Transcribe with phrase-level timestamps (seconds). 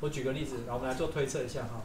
[0.00, 1.82] 我举个例子，然后我们来做推测一下哈，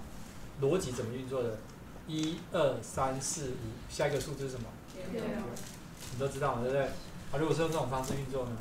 [0.62, 1.57] 逻辑怎么运作的？
[2.06, 3.55] 一二三四五，
[3.89, 4.67] 下一个数字是什么？
[5.13, 6.84] 你都知道嘛，对不对？
[6.84, 8.52] 啊，如果是用这种方式运作呢？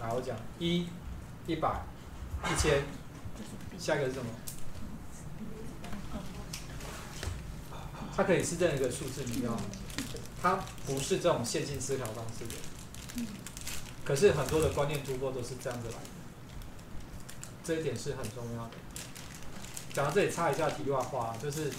[0.00, 0.88] 来，我讲一，
[1.46, 1.84] 一百，
[2.44, 2.82] 一千，
[3.78, 4.30] 下一个是什么？
[8.16, 9.60] 它可以是任何一个数字，你知道吗？
[10.42, 12.54] 它不是这种线性思考方式的。
[14.04, 16.08] 可是很多的观念突破都是这样子来的，
[17.64, 18.72] 这一点是很重要的。
[19.92, 21.70] 讲到这里插一下题外话，就是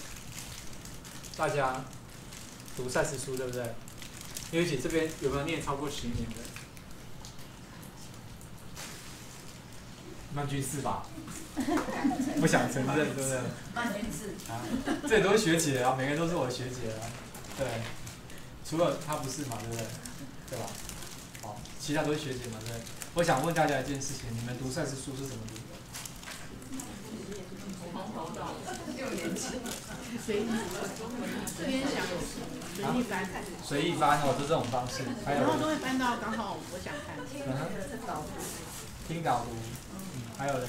[1.36, 1.84] 大家
[2.76, 3.74] 读赛事书对不对？
[4.50, 6.36] 因为姐这边有没有念超过十年的？
[10.34, 11.06] 曼君是吧，
[12.40, 13.40] 不想承认，对不对？
[13.74, 14.60] 曼君是啊，
[15.08, 17.04] 这都是学姐啊，每个人都是我的学姐啊，
[17.58, 17.66] 对，
[18.64, 19.84] 除了她不是嘛，对不对？
[20.50, 20.66] 对吧？
[21.42, 22.74] 好，其他都是学姐嘛，对？
[23.14, 25.60] 我想问大家一件事情，你们读赛事书是怎么读的？
[27.92, 28.54] 从头到
[28.96, 29.31] 六年级，
[30.24, 30.46] 随意
[31.56, 33.26] 随意翻，
[33.64, 37.16] 随意翻哦，就这种方式，然后都会翻到刚好我想看。
[37.18, 37.48] 嗯
[39.08, 40.66] 听导读，嗯，还有嘞，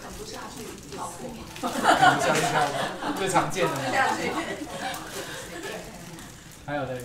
[0.00, 1.28] 看不下去，跳过。
[1.60, 1.68] 看
[2.16, 2.72] 不下去跳过，
[3.18, 4.30] 最常见的嘛，下去。
[6.64, 7.02] 还有嘞，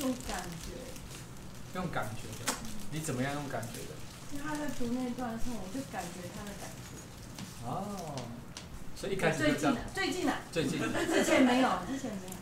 [0.00, 0.72] 用感觉，
[1.74, 2.54] 用感觉的，
[2.90, 3.92] 你怎么样用感觉的？
[4.32, 6.96] 因为他在读那段的时候，我就感觉他的感觉。
[7.66, 7.76] 哦，
[8.98, 12.36] 所以一开始就这样最近的，，最近的，最近之前没有，之前没有。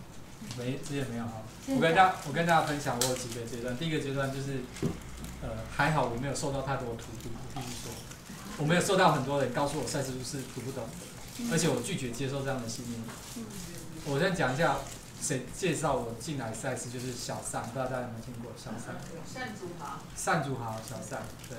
[0.56, 1.42] 没之前没有哈。
[1.66, 3.76] 我跟大家我跟大家分享，我有几个阶段。
[3.76, 4.62] 第一个阶段就是，
[5.42, 7.92] 呃，还好我没有受到太多的荼毒，我必须说，
[8.58, 13.00] 我没有受到很多人告诉我赛事书是读不懂的，而且我拒绝接受这样的信念。
[14.04, 14.76] 我先讲一下，
[15.20, 18.94] 谁介绍我进来赛事就是小善，不知道大家有没有听过小善？
[19.26, 21.58] 善祖豪，善祖豪，小善，对。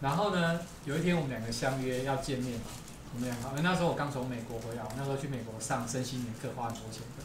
[0.00, 2.66] 然后呢，有一天我们两个相约要见面嘛，
[3.14, 7.24] 我们两个，因为那时候我刚从美国回来，我那时候去美国上身心灵课花很多钱的。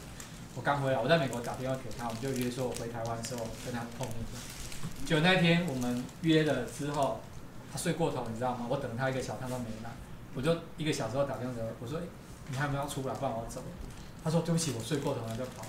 [0.54, 4.16] 我刚回来，我在美国打电话给他，我们就约说我回台湾的时候跟他碰面。
[5.04, 7.20] 就那天我们约了之后，
[7.72, 8.66] 他睡过头，你知道吗？
[8.68, 9.90] 我等他一个小时他都没来，
[10.34, 12.00] 我就一个小时后打电话给他，我说、
[12.48, 13.66] 你还没有要出来，不然我走了。
[14.22, 15.68] 他说对不起，我睡过头了，就跑了。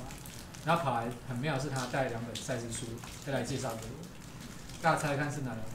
[0.65, 2.85] 然后跑来很妙是他带两本赛事书，
[3.25, 4.05] 再来介绍给我。
[4.81, 5.61] 大家猜猜看是哪两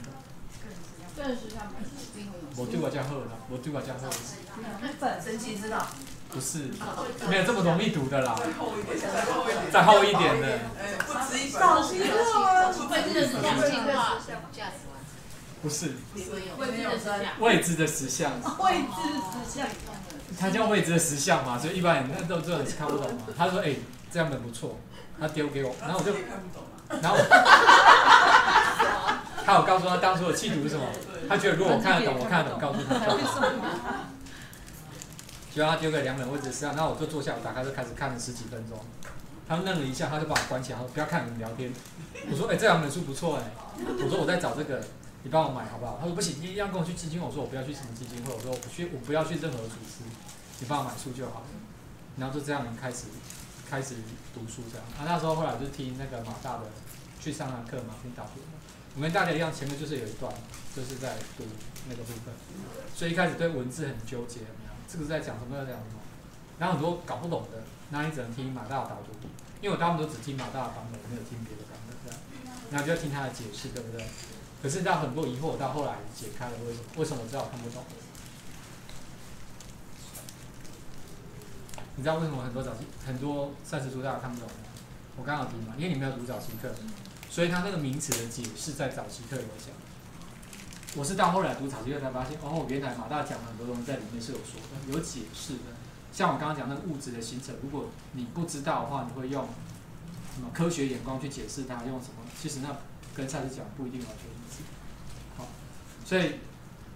[2.57, 5.87] 我对我叫贺了，我对我叫贺，一本神奇之道，
[6.29, 6.69] 不是，
[7.29, 9.71] 没有这么容易读的啦，再厚一点，再厚一点。
[9.71, 10.47] 再厚一点的，
[10.79, 11.59] 哎，不止一本。
[11.59, 12.05] 早期课
[12.39, 12.71] 吗？
[12.89, 14.19] 会这个是讲进化，
[15.61, 15.91] 不是。
[17.39, 18.85] 未知的实相，位置
[19.31, 19.67] 指向。
[20.39, 23.23] 它叫未知的实相嘛，所以一般人那都这种是看不懂嘛。
[23.37, 23.75] 他说哎、
[24.11, 24.77] 这样本不错，
[25.19, 26.99] 他丢给我，然后我就，看不懂啊。
[27.01, 27.17] 然后
[29.45, 30.85] 他有告诉他当初的企图是什么，
[31.27, 33.41] 他觉得如果我看得懂，我看得懂，告诉他就好。
[35.53, 38.77] 结果他丢给两本位置实际上，然后我就坐下，我打开就开始看了十几分钟。
[39.47, 41.73] 他愣了一下，他就把我关起来，他说不要看你们聊天。
[42.29, 44.81] 我说哎、这两本书不错哎、我说我在找这个，
[45.23, 45.97] 你帮我买好不好？
[45.99, 47.19] 他说不行，你一定要跟我去基金。
[47.19, 50.07] 我说我不要去什么基金会，我说我不去，我不要去任何组织，
[50.59, 51.45] 你帮我买书就好了。
[52.15, 53.07] 然后就这样开始
[53.69, 53.95] 开始
[54.33, 54.85] 读书这样。
[54.97, 56.63] 啊，那时候后来就听那个马大的
[57.19, 58.50] 去上堂课嘛，听导读嘛。
[58.95, 60.33] 我跟大家一样，前面就是有一段
[60.75, 61.45] 就是在读
[61.87, 62.33] 那个部分，
[62.93, 64.71] 所以一开始对文字很纠结，有没有？
[64.87, 66.01] 这个是在讲什么，要讲什么？
[66.59, 69.15] 然后很多搞不懂的，那你只能听马大的导读，
[69.61, 72.19] 因为我大部分都只听马大的版本，没有听别的版本这样。
[72.69, 74.05] 然后就要听他的解释，对不对？
[74.61, 76.85] 可是到很多疑惑，到后来解开了，为什么？
[76.97, 77.83] 为什么我知道我看不懂？
[81.95, 84.53] 你知道为什么很多早期很多赛事书大家看不懂吗？
[85.17, 86.73] 我刚好提嘛，因为你没有读早期课，
[87.31, 89.73] 所以他那个名词的解释在早期课有讲。
[90.97, 95.71] 我是到后来读早期课才发现，哦，原来马大讲很多东西在里面是有说的，有解释的。
[96.11, 99.47] 像我刚刚讲那个物质的形成，如果你不知道的话，你会用
[100.35, 102.15] 什么科学眼光去解释它，用什么？
[102.37, 102.75] 其实那
[103.15, 104.63] 跟赛事讲不一定完全一致。
[105.37, 105.47] 好，
[106.03, 106.35] 所以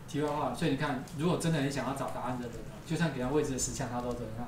[0.09, 4.45] 题外话，所以你看，如果真的很想要找答案的人，就算给他未知的实像，他都怎样，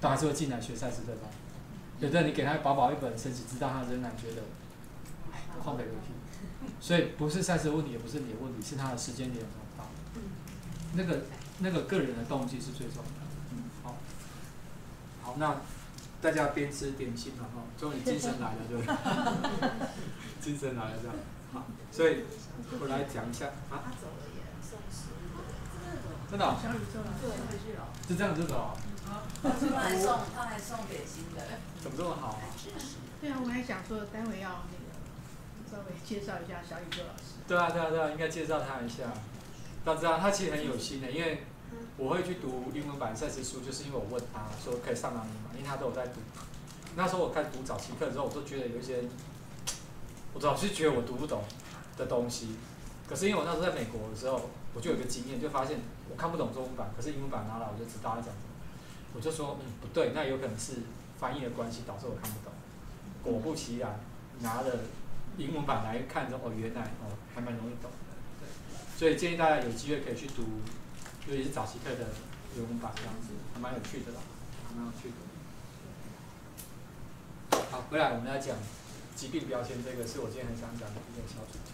[0.00, 1.26] 都还是会进来学赛事对吧？
[1.98, 4.42] 有的你给他薄薄一本生死之道，他仍然觉得
[5.58, 6.12] 旷北流屁。
[6.80, 9.88] 所以不是赛事的问题，也不是你的问题，是他的时间点有没有到。
[10.94, 11.24] 那个
[11.58, 13.08] 那个个人的动机是最重要的。
[13.52, 13.96] 嗯，好，
[15.22, 15.56] 好，那
[16.22, 19.70] 大家边吃点心了哈，终于精神来了，对不对？
[20.40, 21.16] 精神来了这样。
[21.52, 22.24] 好，所以
[22.80, 25.08] 我来讲一下啊，他走了耶，送死。
[26.30, 27.10] 真的哦、小宇宙了。
[27.20, 27.88] 对，回去了。
[28.08, 28.78] 就这样就走哦、
[29.42, 31.42] 他还送，他还送点心的。
[31.82, 32.40] 怎么这么好啊？
[33.20, 34.79] 对啊，我还想说，待会要那个
[35.70, 37.38] 稍微介绍一下小宇宙老师。
[37.46, 39.04] 对啊，对啊，对啊，应该介绍他一下。
[39.84, 41.44] 大家知道他其实很有心的，因为
[41.96, 46.20] 我会去读英文版赛事书，就是因为我问他说可以上哪里嘛，因为他都有在读。
[46.96, 49.04] 那时候我开始读早期课的时候，我都觉得有一些，
[50.34, 51.44] 我总是觉得我读不懂
[51.96, 52.56] 的东西。
[53.08, 55.78] 可是因为我那时候在美国的时候，我就有一个经验，就发现
[56.10, 58.50] 我看不懂中文版，可是英文版拿来我就知道他讲什么。
[59.14, 60.82] 我就说，嗯，不对，那有可能是
[61.18, 62.52] 翻译的关系导致我看不懂。
[63.22, 63.98] 果不其然，
[64.40, 64.78] 拿了
[65.38, 67.96] 英文版来看之后，哦，原来哦还蛮容易懂的。
[68.40, 68.48] 对，
[68.98, 70.42] 所以建议大家有机会可以去读，
[71.28, 72.08] 尤其是早期课的
[72.56, 74.20] 英文版这样子，还蛮有趣的啦，
[74.68, 75.16] 还蛮有趣的。
[77.70, 78.56] 好，回来我们要讲
[79.14, 81.72] 疾病标签，这个是我今天很想讲的一个小主题。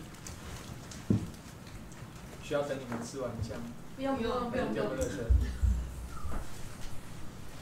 [2.42, 3.62] 需要等你们吃完一下吗？
[3.96, 4.86] 不用不用不用不用。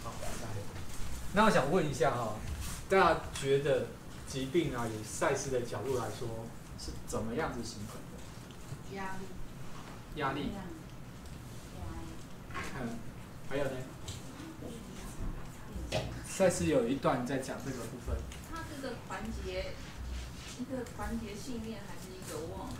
[0.03, 0.49] 好，来。
[1.33, 2.35] 那我想问一下哈、
[2.89, 3.87] 大家觉得
[4.35, 6.27] 疾病啊，以赛事的角度来说，
[6.77, 8.97] 是怎么样子形成的？
[8.97, 9.27] 压力。
[10.17, 10.51] 压力，
[12.53, 12.99] 嗯，
[13.49, 13.71] 还有呢？
[16.27, 18.17] 赛事有一段在讲这个部分，
[18.51, 19.73] 他这个环节，
[20.59, 22.75] 一个团结信念还是一个忘了，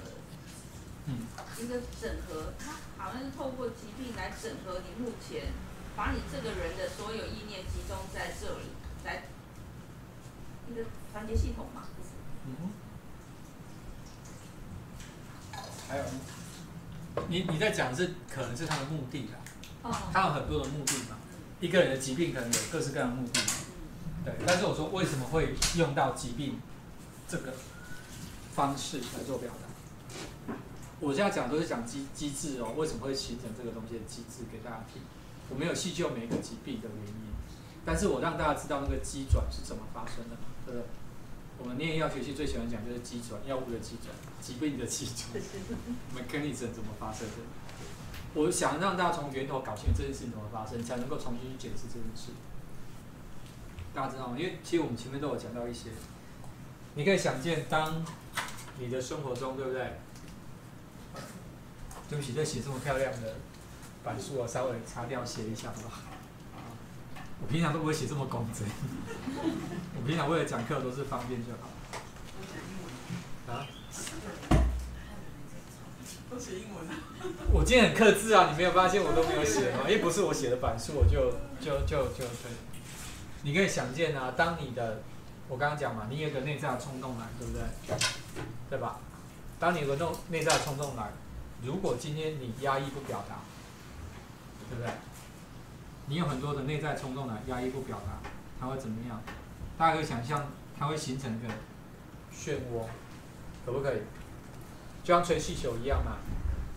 [1.07, 1.27] 嗯，
[1.63, 5.53] 一个整合，它好像是透过疾病来整合你目前，
[5.95, 8.65] 把你这个人的所有意念集中在这里，
[9.05, 9.23] 来
[10.69, 10.83] 一个
[11.15, 11.83] 团结系统嘛。
[12.45, 12.71] 嗯哼。
[15.89, 16.11] 还有呢？
[17.29, 19.39] 你你在讲的是可能是他的目的啦，
[19.83, 19.95] 哦。
[20.13, 21.17] 他有很多的目的嘛。
[21.61, 23.41] 一个人的疾病可能有各式各样的目的，
[24.25, 24.35] 对。
[24.45, 26.59] 但是我说为什么会用到疾病
[27.29, 27.55] 这个
[28.53, 30.55] 方式来做表达？
[30.99, 35.01] 我现在讲都是讲机机制哦，为什么会形成这个东西的机制给大家听。
[35.49, 37.33] 我没有细究每一个疾病的原因，
[37.85, 40.89] 但是我让大家知道那个机转是怎么发生的嘛，对不对？
[41.65, 45.43] 我们念药学系最喜欢讲就是机转，药物的机转，疾病的机转
[46.15, 47.37] ，mechanism 怎么发生的。
[48.35, 52.33] 我想让大家从源头搞清楚这件事情怎么发生，才能够重新去解释这件事。
[53.95, 54.37] 大家知道吗？
[54.39, 55.89] 因为其实我们前面都有讲到一些，
[56.97, 58.05] 你可以想见，当
[58.79, 59.91] 你的生活中，对不对？
[62.11, 63.37] 对不起，这写这么漂亮的
[64.05, 66.03] 板书，我稍微擦掉写一下好不好？
[67.41, 68.67] 我平常都不会写这么工整，
[69.97, 71.69] 我平常为了讲课都是方便就好。
[73.53, 73.67] 啊？
[76.31, 76.95] 都写英文啊。
[77.53, 79.81] 我今天很克制啊，你没有发现我都没有写吗？
[79.85, 82.51] 因为不是我写的板书，我就就就就对。
[83.43, 85.03] 你可以想见啊，当你的，
[85.49, 87.63] 我刚刚讲嘛，你有个内在的冲动来，对不对？
[88.71, 88.99] 对吧？
[89.61, 91.11] 当你有个内内在的冲动来，
[91.63, 93.37] 如果今天你压抑不表达，
[94.71, 94.91] 对不对？
[96.07, 98.29] 你有很多的内在冲动来压抑不表达，
[98.61, 99.23] 它会怎么样？
[99.79, 100.47] 大家可以想象，
[100.79, 101.49] 它会形成一个
[102.33, 102.87] 漩涡，
[103.65, 103.99] 可不可以？
[105.03, 106.17] 就像吹气球一样嘛。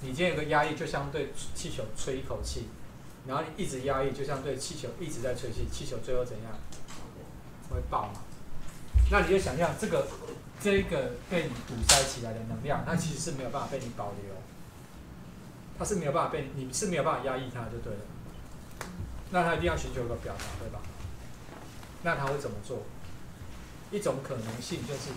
[0.01, 2.67] 你今天有个压抑，就像对气球吹一口气，
[3.25, 6.53] 然后你一直压抑，就像对气球一直在吹气，气球最后怎样？
[7.69, 8.21] 会爆嘛？
[9.11, 10.07] 那你就想象这个
[10.61, 14.33] 这个被你堵塞起来的能量，它其实是没有办法被你保留，
[15.77, 17.99] 它是没有办法被你是没有办法压抑它就对了。
[19.31, 20.79] 那他一定要寻求一个表达，对吧？
[22.03, 22.83] 那他会怎么做？
[23.91, 25.11] 一种可能性就是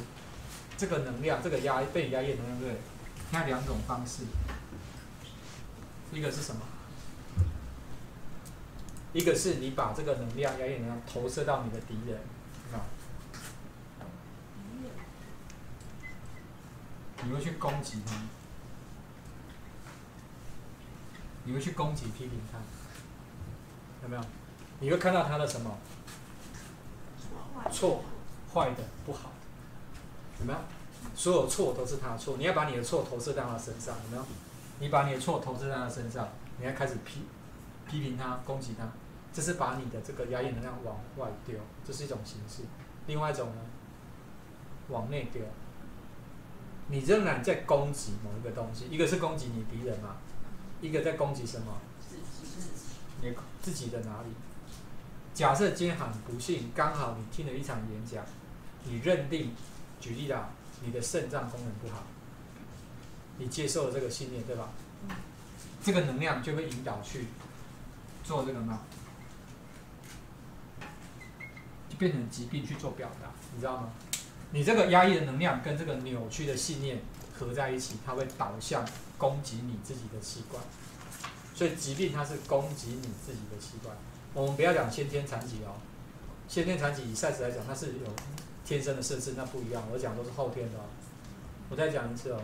[0.77, 2.81] 这个能量，这个压被压抑的能量，对不对？
[3.33, 4.25] 那两种方式。
[6.13, 6.63] 一个是什么？
[9.13, 12.19] 一个是你把这个能量、压抑能量投射到你的敌人，
[12.73, 12.87] 啊，
[17.25, 18.15] 你会去攻击他，
[21.45, 22.59] 你会去攻击、批评他，
[24.03, 24.23] 有没有？
[24.81, 25.77] 你会看到他的什么
[27.71, 28.03] 错、
[28.53, 30.59] 坏的、不好的，有没有？
[31.15, 34.25] 所有错都是他的错，你要把你的错投射到他身上，有没有？
[34.79, 36.29] 你把你的错投射在他身上，
[36.59, 37.23] 你要开始批
[37.87, 38.89] 批评他、攻击他，
[39.33, 42.63] 这是把你的这个压抑能量往外丢，这是一种形式。
[43.07, 43.61] 另外一种呢，
[44.89, 45.43] 往内丢，
[46.89, 50.17] 你仍然在攻击某一个东西，一个是攻击你敌人嘛，
[50.81, 51.67] 一个在攻击什么？
[53.23, 54.29] 你自己的哪里？
[55.35, 58.25] 假设今天很不幸，刚好你听了一场演讲，
[58.85, 59.55] 你认定，
[60.01, 60.51] 举例啦，
[60.85, 62.05] 你的肾脏功能不好。
[63.39, 64.71] 你接受了这个信念，对吧？
[65.83, 67.27] 这个能量就会引导去
[68.23, 68.81] 做这个嘛，
[71.89, 73.91] 就变成疾病去做表达，你知道吗？
[74.51, 77.01] 你这个压抑的能量跟这个扭曲的信念
[77.39, 78.85] 合在一起，它会导向
[79.17, 80.63] 攻击你自己的器官。
[81.61, 83.95] 所以疾病它是攻击你自己的器官。
[84.33, 85.77] 我们不要讲先天残疾哦，
[86.49, 88.07] 先天残疾以赛事来讲，它是有
[88.65, 89.83] 天生的设置，那不一样。
[89.93, 90.85] 我讲都是后天的哦。
[91.69, 92.41] 我再讲一次哦。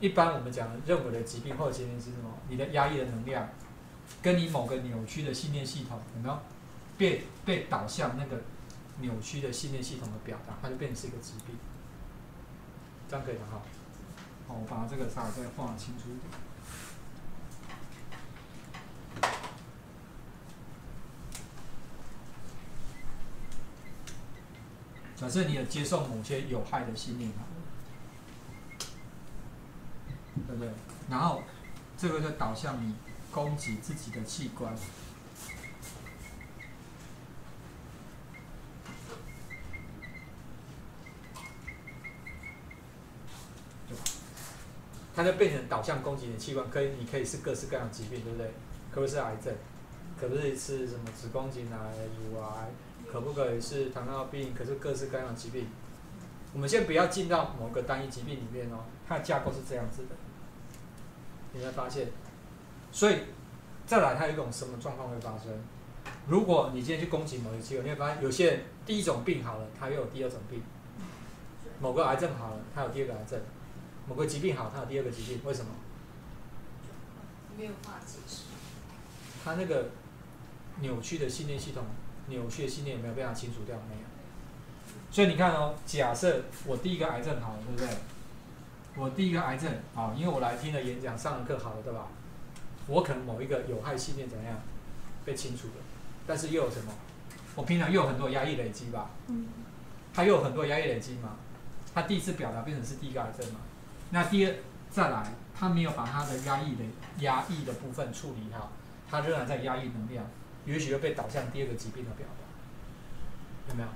[0.00, 2.30] 一般我们讲任何的疾病或者疾病是什么？
[2.50, 3.48] 你的压抑的能量，
[4.20, 6.38] 跟你某个扭曲的信念系统有没有
[6.98, 8.42] 被被导向那个
[9.00, 11.56] 扭曲的信念系统的表达，它就变成是一个疾病。
[13.08, 13.46] 这样可以吗？
[13.50, 13.62] 哈。
[14.46, 16.51] 好，我把这个稍微再画清楚一点。
[25.22, 27.30] 假设你有接受某些有害的信念，
[30.48, 30.68] 对不对？
[31.08, 31.44] 然后
[31.96, 32.92] 这个就导向你
[33.30, 34.74] 攻击自己的器官，
[45.14, 48.50] 它就变成导向攻击你的器官，可以，你可以是各式各样的疾病，对不对？
[48.90, 49.54] 可不是癌症？
[50.20, 51.78] 可不可以是什么子宫颈癌、
[52.18, 52.68] 乳癌？
[53.12, 54.54] 可不可以是糖尿病？
[54.54, 55.66] 可是各式各样的疾病，
[56.54, 60.16] 我们先不要进到某个单一疾病里面哦，它的架构是这样子的，
[61.52, 62.08] 你会发现，
[62.90, 63.18] 所以
[63.84, 65.52] 再来，它有一种什么状况会发生？
[66.26, 70.60] 如果你今天去攻击某一个器官，你会发现有些人第一种病好了，他又有第二种病；
[71.80, 73.38] 某个癌症好了，他有第二个癌症；
[74.08, 75.38] 某个疾病好，他有第二个疾病。
[75.44, 75.70] 为什么？
[77.58, 78.44] 没有办法解释。
[79.44, 79.90] 他那个
[80.80, 81.84] 扭曲的信念系统。
[82.32, 83.76] 扭曲的信念有没有被它清除掉？
[83.88, 84.02] 没有。
[85.12, 87.88] 所以你看哦，假设我第一个癌症好了，对不对？
[88.96, 92.08] 我第一个癌症啊，因为我来听了演讲，上了课好了，对吧？
[92.88, 94.58] 我可能某一个有害信念怎么样
[95.24, 95.74] 被清除了，
[96.26, 96.92] 但是又有什么？
[97.54, 99.10] 我平常又有很多压抑累积吧？
[99.28, 99.46] 嗯。
[100.14, 101.36] 他又有很多压抑累积嘛？
[101.94, 103.60] 他第一次表达变成是第一个癌症嘛？
[104.10, 104.54] 那第二
[104.90, 106.84] 再来，他没有把他的压抑的
[107.20, 108.72] 压抑的部分处理好，
[109.10, 110.26] 他仍然在压抑能量。
[110.66, 113.88] 也许会被导向第二个疾病的表达，有没有？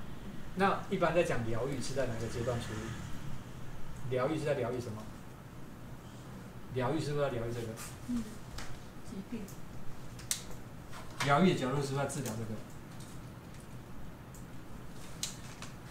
[0.56, 2.80] 那一般在讲疗愈是在哪个阶段处理？
[4.10, 5.02] 疗愈是在疗愈什么？
[6.74, 7.68] 疗愈是不是在疗愈这个？
[8.08, 8.24] 嗯，
[9.04, 9.40] 疾病。
[11.24, 12.54] 疗愈的角度是不是在治疗这个？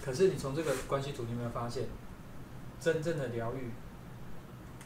[0.03, 1.85] 可是你从这个关系图，你有没有发现，
[2.79, 3.71] 真正的疗愈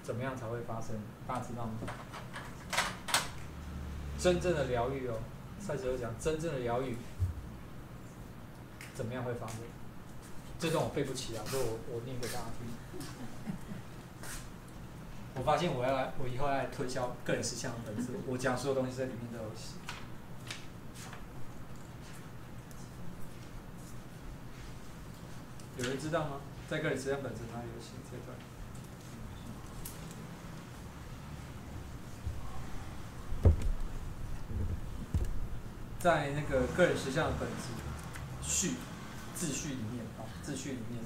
[0.02, 0.96] 怎么样才会发生？
[1.28, 1.74] 大家知道吗？
[4.18, 5.20] 真正的疗愈哦。
[5.60, 6.98] 赛斯有讲，真正的疗愈
[8.96, 9.58] 怎么样会发生？
[10.60, 12.68] 这段我背不起啊，所以我我念给大家听。
[15.36, 19.76] 我发现我要来，我以后要来推销个人实相的本质，我讲所有东西在里面都有写。
[25.78, 26.42] 有人知道吗？
[26.68, 28.38] 在个人实相本质哪里有写这段？
[36.00, 37.66] 在那个个人实相的本质
[38.42, 38.76] 序
[39.36, 41.04] 自序里面啊，自序里面，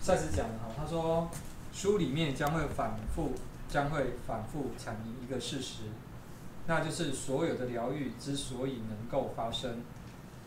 [0.00, 1.30] 赛斯讲的哈，他说
[1.70, 3.34] 书里面将会反复
[3.68, 5.82] 将会反复阐明一个事实，
[6.66, 9.82] 那就是所有的疗愈之所以能够发生，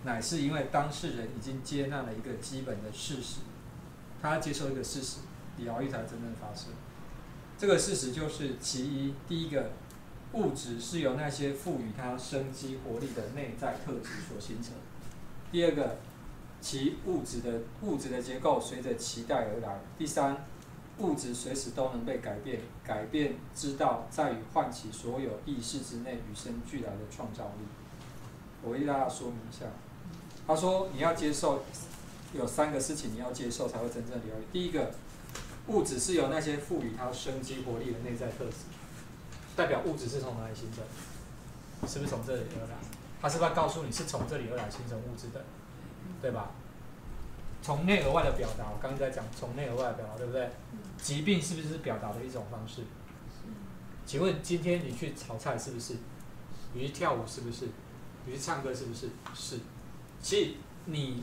[0.03, 3.41] 乃是因为当事人已经接纳了一个基本的事实，
[4.19, 5.19] 他接受一个事实，
[5.57, 6.71] 疗愈才真正发生。
[7.55, 9.73] 这个事实就是其一，第一个。
[10.33, 14.73] 物质是由那些赋予它生机活力的内在特质所形成。
[15.51, 15.97] 第二个，
[16.61, 19.79] 其物质的物质的结构随着期待而来。
[19.97, 20.45] 第三，
[20.99, 27.65] 物质随时都能被改变，改变之道在于唤起所有意识之内与生俱来的创造力。
[28.61, 29.65] 我为大家说明一下，
[30.45, 31.63] 他说你要接受
[32.33, 34.43] 有三个事情你要接受才会真正疗愈。
[34.51, 34.91] 第一个，
[35.67, 38.57] 物质是由那些赋予它生机活力的内在特质。
[39.59, 40.81] 代表物质是从哪里形成？
[41.85, 42.75] 是不是从这里而来？
[43.21, 45.43] 他是不是要告诉你是从这里而来形成物质的？
[46.21, 46.51] 对吧？
[47.61, 50.49] 从内而外的表达，我刚刚在讲从内而外的表达，对不对？
[50.97, 52.83] 疾病是不是表达的一种方式？
[54.05, 55.97] 请问今天你去炒菜是不是？
[56.73, 57.67] 你去跳舞是不是？
[58.25, 59.09] 你去唱歌是不是？
[59.35, 59.59] 是。
[60.21, 60.51] 其实
[60.85, 61.21] 你，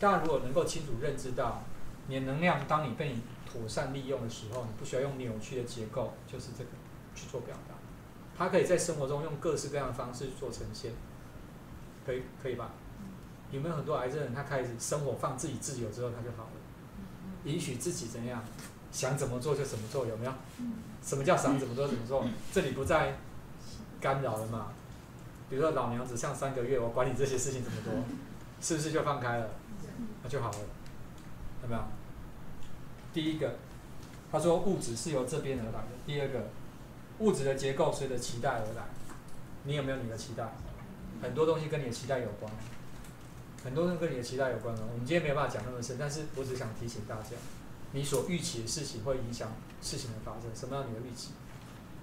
[0.00, 1.62] 大家如果能够清楚认知到，
[2.06, 6.70] 你的能量当你被你妥善利用的时候，你不需要用扭曲的结构，就是这个。
[7.14, 7.74] 去做表达，
[8.36, 10.92] 他可以在生活中用各式各样的方式去做呈现，
[12.04, 12.70] 可以可以吧？
[13.50, 16.50] 有没有很多癌症人，他开始生活放自己自由之后，他就好了，
[17.44, 18.42] 允许自己怎样
[18.90, 20.32] 想怎么做就怎么做，有没有？
[21.02, 22.26] 什么叫想怎么做怎么做？
[22.52, 23.16] 这里不再
[24.00, 24.72] 干扰了嘛？
[25.48, 27.92] 比如说老娘只上三个月，我管你这些事情怎么做，
[28.60, 29.50] 是不是就放开了？
[30.22, 30.58] 那就好了，
[31.62, 31.80] 有没有？
[33.12, 33.54] 第一个，
[34.32, 35.88] 他说物质是由这边而来的。
[36.04, 36.48] 第二个。
[37.20, 38.84] 物质的结构随着期待而来，
[39.64, 40.52] 你有没有你的期待？
[41.22, 42.52] 很多东西跟你的期待有关，
[43.62, 44.80] 很多人跟你的期待有关哦。
[44.92, 47.30] 我们今天没有办法讲那么深，但是我只想提醒大家，
[47.92, 50.50] 你所预期的事情会影响事情的发生。
[50.54, 51.30] 什么样你的预期？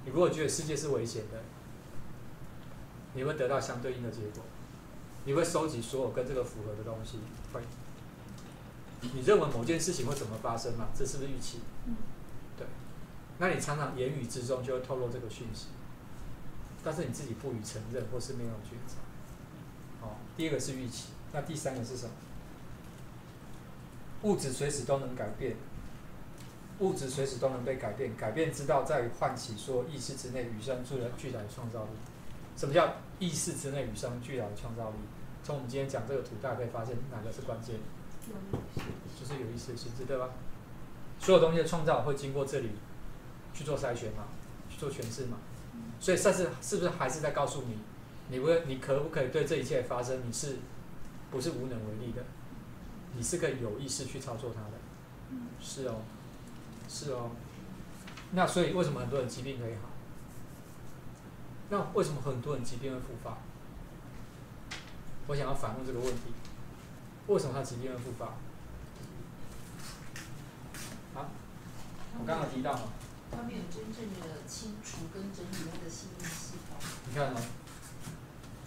[0.05, 1.43] 你如果觉得世界是危险的，
[3.13, 4.43] 你会得到相对应的结果。
[5.25, 7.19] 你会收集所有跟这个符合的东西，
[7.53, 7.61] 会。
[9.01, 10.87] 你认为某件事情会怎么发生嘛？
[10.97, 11.59] 这是不是预期？
[13.41, 13.49] 对。
[13.49, 15.69] 那你常常言语之中就会透露这个讯息，
[16.83, 18.97] 但是你自己不予承认或是没有觉察。
[19.99, 22.11] 好，第二个是预期，那第三个是什么？
[24.21, 25.55] 物质随时都能改变，
[26.77, 31.89] 物质随时都能被改变，改变之道在于唤起说意识之内与生俱来巨大的创造力。
[32.55, 34.97] 什么叫意识之内与生俱来的创造力？
[35.43, 37.77] 从我们今天讲这个图，大家可以发现哪个是关键？
[39.19, 40.29] 就是有意识的心智，对吧？
[41.19, 42.69] 所有东西的创造会经过这里
[43.53, 44.25] 去做筛选嘛，
[44.69, 45.37] 去做诠释嘛。
[45.99, 47.77] 所以，赛事是不是还是在告诉你，
[48.29, 50.57] 你不你可不可以对这一切发生，你是
[51.29, 52.23] 不是无能为力的？
[53.15, 54.71] 你是可以有意识去操作它的。
[55.61, 56.01] 是哦，
[56.89, 57.31] 是哦。
[58.31, 59.89] 那所以为什么很多人疾病可以好？
[61.69, 63.37] 那为什么很多人疾病会复发？
[65.27, 66.33] 我想要反问这个问题：
[67.27, 68.25] 为什么他疾病会复发？
[71.19, 71.29] 啊？
[72.19, 72.81] 我刚刚提到嘛。
[73.31, 76.77] 他没有真正的清除跟整理他的信念系统。
[77.07, 77.41] 你看吗，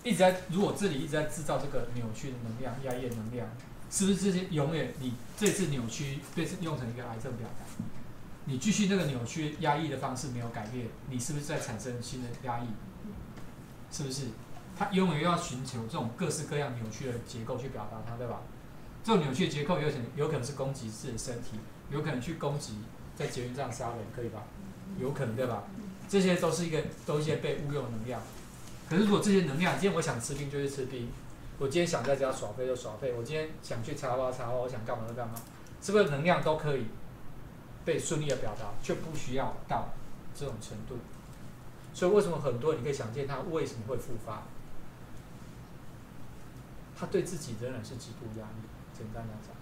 [0.03, 3.49] 一直在如果这里一直在制造这个扭曲的能量、压抑的能量，
[3.91, 7.85] 是不是这些永远你这次扭曲被用成一个癌症表达？
[8.47, 12.67] 你继续那个扭曲压抑的方式没有改变，你是不是在产生新的压抑？
[13.91, 14.27] 是不是？
[14.77, 18.43] 他永远要寻求这种各式各样扭曲的结构去表达它，对吧？
[19.05, 22.79] 这种扭曲的结构有可能有可能是攻击自己的身体，有可能去攻击
[23.15, 24.43] 在捷运上杀人，可以吧？
[24.99, 25.65] 有可能对吧？
[26.09, 28.21] 这些都是一个都一些被误用的能量。
[28.89, 31.09] 可是如果这些能量，今天我想吃冰就去吃冰，
[31.59, 35.35] 我今天想在家耍废就耍废，我今天想去插花插花，我想干嘛就干嘛，
[35.81, 36.85] 是不是能量都可以
[37.85, 39.89] 被顺利的表达，却不需要到
[40.35, 40.99] 这种程度？
[41.95, 44.43] 所以为什么很多人你可以想见他为什么会复发？
[46.97, 48.69] 他对自己仍然是极度压力。
[48.97, 49.54] 简单来讲。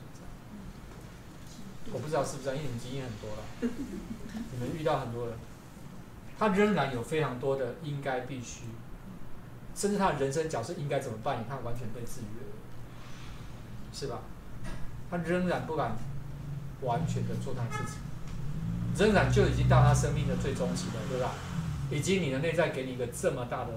[1.92, 3.42] 我不知道是不是，因为你们经验很多了，
[4.52, 5.36] 你们遇到很多人，
[6.38, 8.66] 他仍然有非常多的应该必须，
[9.74, 12.54] 甚至他的人生角色应该怎么扮演，他完全被制约了，
[13.92, 14.20] 是吧？
[15.10, 15.96] 他仍然不敢
[16.82, 17.98] 完全的做他自己，
[18.96, 21.32] 仍然就已经到他生命的最终极了，对吧？
[21.90, 23.72] 以及你的内在给你一个这么大的、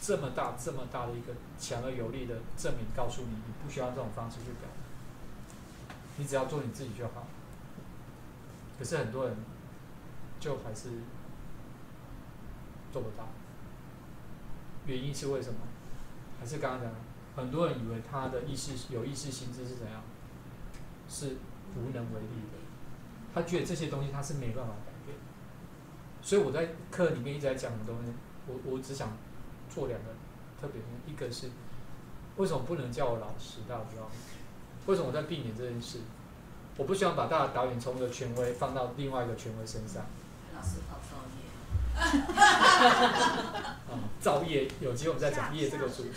[0.00, 4.87] 这么大、这么大的一个强而有力的证明，告诉你你不需要这种方式去表达，
[6.18, 7.26] 你只要做你自己就好。
[8.78, 9.36] 可是很多人
[10.38, 10.90] 就还是
[12.92, 13.26] 做不到，
[14.86, 15.60] 原因是为什么？
[16.38, 16.92] 还是刚刚讲，
[17.34, 20.02] 很多人以为他的意识有意识心智是怎样，
[21.08, 21.38] 是
[21.74, 22.58] 无能为力的，
[23.34, 25.18] 他觉得这些东西他是没办法改变。
[26.22, 28.12] 所以我在课里面一直在讲的东西，
[28.46, 29.10] 我我只想
[29.68, 30.10] 做两个
[30.60, 31.50] 特别的，一个是
[32.36, 34.10] 为什么不能叫我老师，大家知道吗？
[34.88, 35.98] 为什么我在避免这件事？
[36.78, 40.06] 我不希望把大家导演从一个权威放到另外一个权威身上。
[40.56, 41.44] 老师好造业。
[43.92, 46.10] 啊，造业有机会我们再讲业这个主题。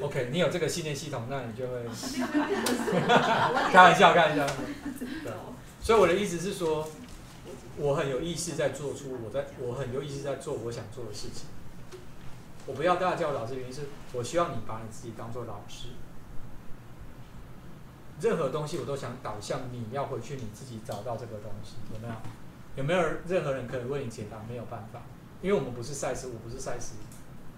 [0.00, 1.82] OK，你有这个信念系统，那你就会。
[3.72, 4.46] 开玩笑，开玩笑。
[5.82, 6.88] 所以我的意思是说，
[7.78, 11.46] 我很有意识在做出我在我很有意识在做我想做的事情。
[12.64, 13.80] 我不要大家叫我老师，原因是
[14.12, 15.88] 我希望你把你自己当做老师。
[18.20, 22.14] 任何东西我都想导向你要回去你自己找到这个东西，有没有？
[22.76, 24.38] 有没有任何人可以为你解答？
[24.48, 25.02] 没有办法，
[25.40, 26.94] 因为我们不是赛斯，我不是赛斯，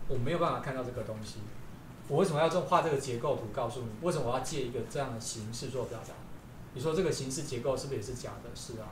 [0.09, 1.41] 我没有办法看到这个东西。
[2.09, 3.43] 我为什么要这么画这个结构图？
[3.55, 6.15] 告诉你，为什么我要借一个这样的形式做表达？
[6.73, 8.51] 你说这个形式结构是不是也是假的？
[8.55, 8.89] 是啊，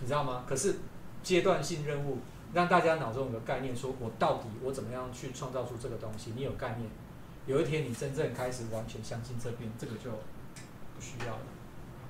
[0.00, 0.44] 你知道吗？
[0.46, 0.76] 可是
[1.22, 2.18] 阶段性任务
[2.54, 6.32] 让大家脑中有个概念，说我到底我怎么样去创造出这个东西？
[6.34, 6.88] 你有概念，
[7.46, 11.42] 有一天你真正开始完全相信这边，这个就不需要了。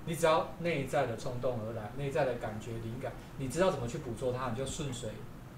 [0.04, 5.10] 你只要内在的冲动而来，内在的感觉灵感，你知道怎么去捕捉它，你就顺水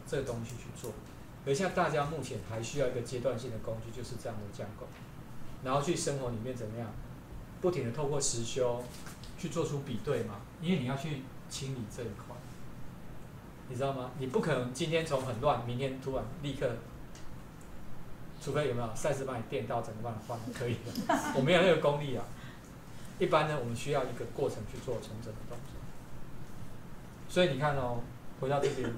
[0.06, 0.92] 这个东西去做。
[1.46, 4.86] 而像大家目前还需要一个阶段性的工具，就是这样的架构，
[5.62, 6.90] 然后去生活里面怎么样？
[7.60, 8.82] 不停的透过实修
[9.36, 12.36] 去做出比对嘛，因为你要去清理这一块，
[13.68, 14.11] 你知道吗？
[14.18, 16.70] 你不可能今天从很乱，明天突然立刻，
[18.40, 21.14] 除非有没有赛事把你电到整个帮你换，可以的。
[21.37, 22.24] 我没有那个功力啊。
[23.18, 25.76] 一般呢，我们需要一个过程去做重整的动作。
[27.28, 28.00] 所以你看哦，
[28.40, 28.90] 回到这边，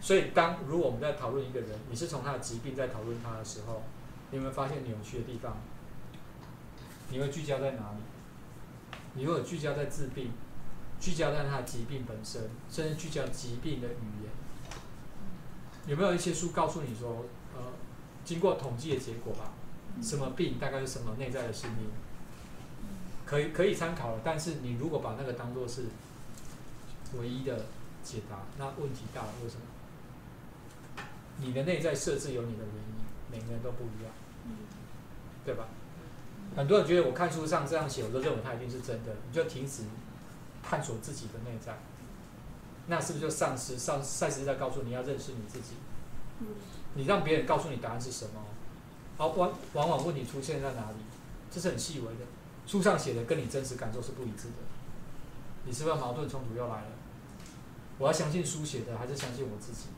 [0.00, 3.82] 所以当如果我们在讨论一个人，你是从他的疾病在讨论他的时候，
[4.30, 5.56] 你有没有发现扭曲的地方？
[7.08, 8.98] 你会聚焦在哪里？
[9.14, 10.30] 你如果聚焦在治病，
[11.00, 14.30] 聚焦在它的疾病本身，甚至聚焦疾病的语言，
[15.86, 17.62] 有没有一些书告诉你说，呃，
[18.24, 19.52] 经过统计的结果吧，
[20.02, 21.88] 什么病大概是什么内在的心理，
[23.24, 24.20] 可以可以参考了。
[24.24, 25.84] 但是你如果把那个当做是
[27.18, 27.66] 唯一的
[28.02, 29.28] 解答，那问题大了。
[29.42, 29.62] 为什么？
[31.40, 34.12] 你的内在设置有你的原因，每个人都不一样，
[35.44, 35.68] 对吧？
[36.56, 39.84] 很多人觉得我看书上这样写，我都认为它一定是真的，你就停止
[40.68, 41.78] 探索自己的内在，
[42.88, 43.78] 那是不是就丧失？
[43.78, 45.76] 丧赛斯在告诉你要认识你自己，
[46.94, 48.44] 你让别人告诉你答案是什么，
[49.16, 50.96] 好往往往问题出现在哪里，
[51.50, 52.20] 这是很细微的，
[52.66, 54.56] 书上写的跟你真实感受是不一致的，
[55.64, 56.90] 你是不是矛盾冲突又来了？
[57.98, 59.88] 我要相信书写的，还是相信我自己？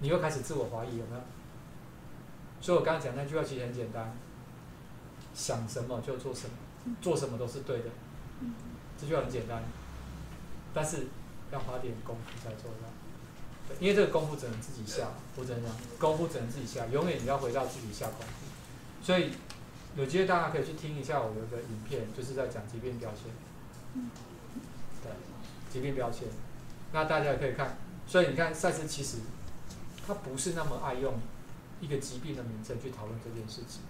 [0.00, 1.20] 你又开始自我怀疑有没有？
[2.60, 4.14] 所以我刚刚讲那句话其实很简单。
[5.34, 7.84] 想什么就做什么，做什么都是对的，
[8.98, 9.62] 这句话很简单，
[10.76, 11.06] 但是
[11.50, 12.86] 要花点功夫才做到。
[13.80, 18.46] 因为这个功夫只能自己下，我只能讲，功夫只能自己下，永远你要回到自己下功夫。
[19.02, 19.32] 所以
[19.96, 23.32] 有机会大家可以去听一下我有一个影片，就是在讲疾病标签。
[25.02, 25.10] 对，
[25.72, 26.28] 疾病标签，
[26.92, 27.78] 那大家也可以看。
[28.06, 29.16] 所以你看，赛斯其实
[30.06, 31.14] 他不是那么爱用
[31.80, 33.80] 一个疾病的名称去讨论这件事情。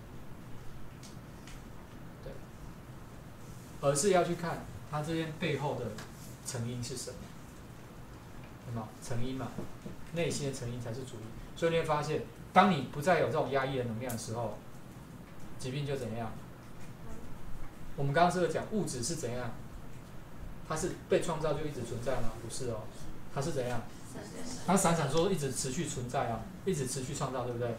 [2.25, 2.33] 对
[3.83, 5.91] 而是要去看他这边背后的
[6.47, 7.17] 成因是什么，
[8.67, 9.49] 什么成因嘛？
[10.15, 11.27] 内心的成因才是主因。
[11.57, 14.57] 所以你会发现，当你不再有这种压抑的能量的时候，
[15.59, 16.31] 疾病就怎样？
[17.97, 19.51] 我们刚刚是不是讲物质是怎样？
[20.69, 22.31] 它是被创造就一直存在吗？
[22.43, 22.81] 不是哦，
[23.35, 23.81] 它是怎样？
[24.67, 27.77] 它闪闪烁，一直持续存在啊，一直持续创造，对不对？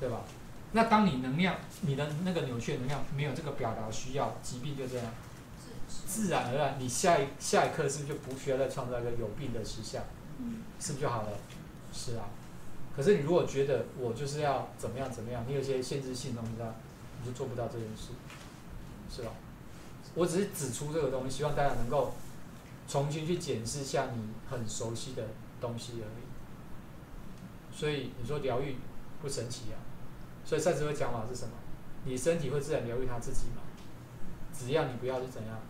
[0.00, 0.20] 对吧？
[0.72, 5.06] 那当你能量，你的那个扭曲能量没有这个表达需要，疾病就这样，
[6.08, 10.02] 自然而然，你下一下一刻是不是就不需要再创造一个有病的实相？
[10.80, 11.28] 是不是就好了？
[11.92, 12.24] 是啊。
[12.96, 16.64] 可是你如果觉得我就是要怎么样怎么样，你有些限制性东西在，
[17.20, 18.12] 你就做不到这件事，
[19.14, 19.32] 是吧？
[20.14, 22.14] 我只是指出这个东西，希望大家能够
[22.88, 25.22] 重新去检视一下你很熟悉的
[25.60, 27.76] 东西而已。
[27.76, 28.76] 所以你说疗愈
[29.20, 29.76] 不神奇啊？
[30.44, 31.52] 所以赛斯会讲法是什么？
[32.04, 33.62] 你身体会自然疗愈他自己嘛？
[34.56, 35.60] 只要你不要去怎样，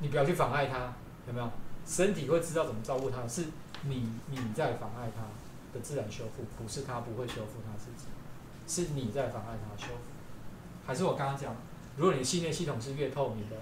[0.00, 0.94] 你不要去妨碍他，
[1.26, 1.50] 有没有？
[1.86, 3.46] 身体会知道怎么照顾他，是
[3.84, 5.22] 你你在妨碍他
[5.72, 8.06] 的自然修复，不是他不会修复他自己，
[8.66, 10.00] 是你在妨碍他修复。
[10.86, 11.54] 还是我刚刚讲，
[11.96, 13.56] 如果你信念系统是越透明的，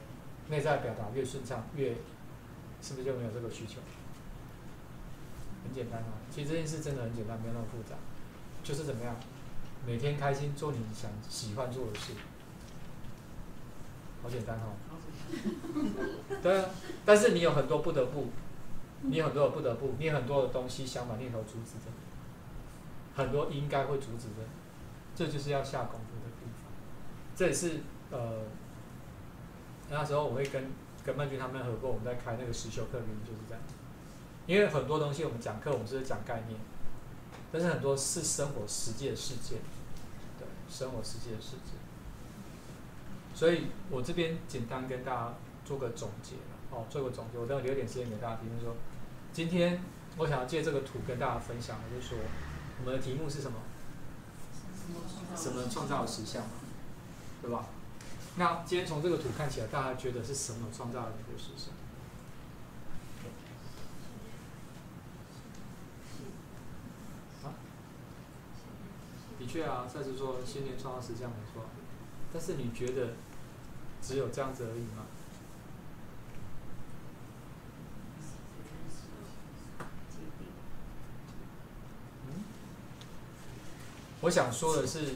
[0.48, 1.94] 内在表达越顺畅，越
[2.82, 3.80] 是不是就没有这个需求？
[5.64, 7.96] 很简单啊，其实这件事真的很简单，没有那么复杂，
[8.62, 9.16] 就是怎么样？
[9.86, 12.12] 每天开心做你想喜欢做的事，
[14.22, 14.76] 好简单哦。
[16.42, 16.70] 对啊，
[17.04, 18.28] 但是你有很多不得不，
[19.02, 21.90] 你有很多的不得不，你有很多的东西想把念头阻止着，
[23.14, 24.46] 很多应该会阻止的，
[25.14, 26.64] 这就是要下功夫的地方。
[27.36, 28.42] 这也是呃，
[29.90, 30.70] 那时候我会跟
[31.04, 33.62] 跟曼君他们合作，我们在开那个实修课原因就是这样，
[34.46, 36.58] 因为很多东西我们讲课我们是讲概念，
[37.52, 39.58] 但是很多是生活实际的事件。
[40.38, 41.74] 对生活实际的事件，
[43.38, 46.34] 所以我这边简单跟大家做个总结
[46.72, 48.50] 哦，做个总结，我等会留点时间给大家听。
[48.60, 48.74] 说，
[49.32, 49.80] 今天
[50.16, 52.18] 我想要借这个图跟大家分享的，就是说，
[52.80, 53.58] 我们的题目是什么？
[55.36, 56.42] 什么创造的实相？
[57.40, 57.66] 对吧？
[58.34, 61.72] 那今天从这个图看起来，大家觉得是什么创造了你的实相？
[69.38, 71.62] 的确啊，赛斯说，新年创造实像没错。
[72.30, 73.12] 但是你觉得
[74.02, 75.04] 只有这样子而已吗？
[84.20, 85.14] 我想说的是，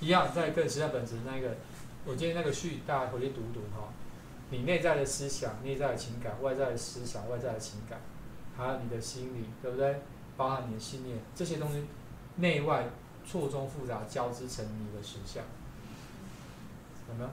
[0.00, 1.56] 一样在更实相本质那个，
[2.04, 3.88] 我今天那个序，大家回去读读哈。
[4.50, 8.00] 你内在的思想、内在的情感、外在的思想、外在的情感，
[8.56, 10.00] 还有你的心理，对不对？
[10.36, 11.84] 包含你的信念，这些东西
[12.36, 12.86] 内外。
[13.28, 15.42] 错综复杂交织成你的实相，
[17.08, 17.30] 有没有？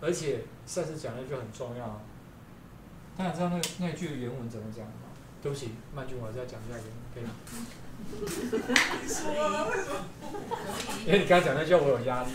[0.00, 2.00] 而且上次讲的就很重要，
[3.16, 4.92] 大家知道那那句原文怎么讲吗？
[5.42, 7.30] 对不起，曼君，我再讲一下原文，可以吗？
[11.06, 12.30] 因为你刚才讲那句，我有压力。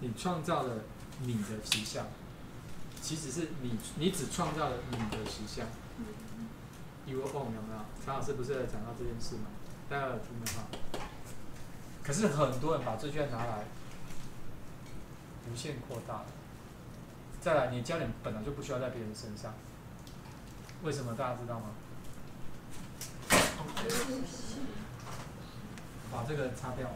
[0.00, 0.76] 你创造了
[1.22, 2.06] 你的实相，
[3.08, 5.66] 其实是你你只创造了你的实相。
[7.06, 7.80] Your own 有没有？
[8.04, 9.46] 常老师不是在讲到这件事吗？
[9.88, 10.68] 大家有听的话，
[12.02, 13.64] 可是很多人把这句话拿来
[15.50, 16.26] 无限扩大了。
[17.40, 19.54] 再来，你焦点本来就不需要在别人身上，
[20.82, 21.70] 为什么大家知道吗？
[26.12, 26.86] 把这个，擦掉。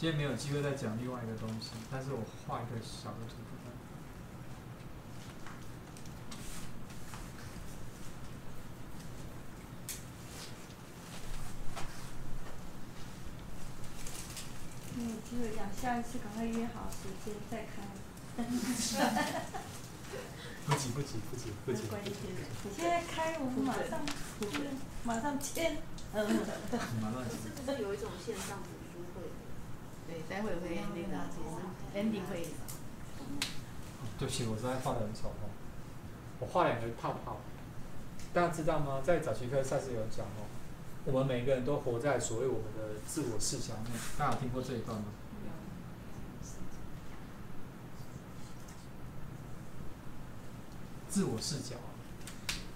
[0.00, 3.76] 今天没有机会再讲另外一个东西，但是我画一个小的图给大家。
[14.96, 17.82] 你有机会讲，下一次赶快约好时间再开。
[20.64, 21.82] 不急不急不急不急，
[22.74, 24.00] 现在开，我们马上
[25.04, 25.76] 马上签。
[26.14, 26.26] 嗯。
[26.26, 26.38] 你
[27.02, 27.36] 马上急。
[27.36, 28.56] 是不是有一种线上？
[30.10, 31.16] 对，待会会那个
[31.94, 32.48] ending 会。
[34.18, 35.48] 对不起，我实在画的很丑哦。
[36.40, 37.36] 我画两个泡泡，
[38.34, 39.00] 大家知道吗？
[39.04, 40.44] 在早期课赛事有讲哦，
[41.04, 43.90] 我们每个人都活在所谓我们的自我视角内。
[44.18, 45.04] 大家有听过这一段吗？
[51.08, 51.76] 自我视角，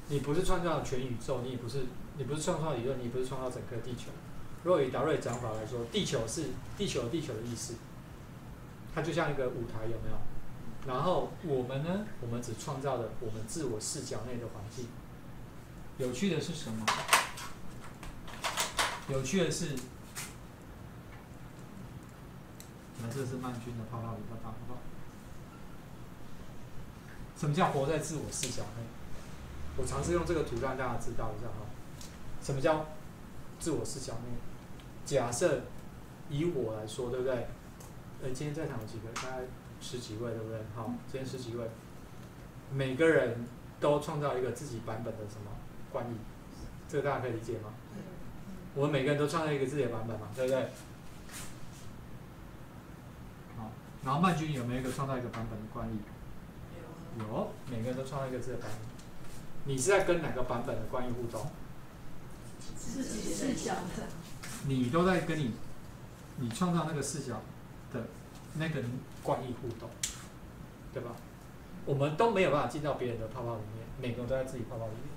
[0.08, 4.10] 你不是创造全宇宙，你也不是你不是创造理论，你也不是创造整个地球。
[4.64, 6.46] 若以达瑞讲法来说，地球是
[6.76, 7.74] 地球地球的意思，
[8.94, 10.16] 它就像一个舞台，有没有？
[10.86, 12.06] 然后我们呢？
[12.20, 14.86] 我们只创造了我们自我视角内的环境。
[15.98, 16.84] 有趣的是什么？
[19.08, 19.76] 有趣的是，
[23.02, 24.76] 那这是曼君的泡泡里的大泡泡。
[27.36, 28.82] 什么叫活在自我视角内？
[29.76, 31.66] 我尝试用这个图让大家知道一下哈。
[32.42, 32.86] 什么叫
[33.58, 34.53] 自我视角内？
[35.04, 35.60] 假设
[36.30, 37.46] 以我来说，对不对？
[38.22, 39.12] 呃，今天在场有几个？
[39.14, 39.44] 大概
[39.80, 40.58] 十几位，对不对？
[40.74, 41.68] 好，今天十几位，
[42.72, 43.44] 每个人
[43.80, 45.50] 都创造一个自己版本的什么
[45.92, 46.14] 关于，
[46.88, 47.74] 这个大家可以理解吗？
[48.74, 50.62] 我们每个人都创造一个自己的版本嘛，对不对？
[53.58, 53.70] 好，
[54.02, 55.98] 然后曼君有没有一个创造一个版本的关于？
[57.18, 58.80] 有，每个人都创造一个自己的版本。
[59.66, 61.50] 你是在跟哪个版本的关于互动？
[62.76, 64.23] 自己视角的。
[64.66, 65.52] 你都在跟你，
[66.38, 67.40] 你创造那个视角
[67.92, 68.02] 的
[68.54, 68.90] 那个人
[69.22, 69.88] 关系互动，
[70.92, 71.10] 对吧？
[71.86, 75.14] 我们都没有办法进到别人的泡泡里面，每个人都在自己泡泡里面。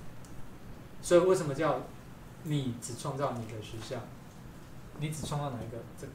[1.02, 1.82] 所以为什么叫
[2.44, 4.02] 你只创造你的实相？
[5.00, 5.78] 你只创造哪一个？
[5.98, 6.14] 这个。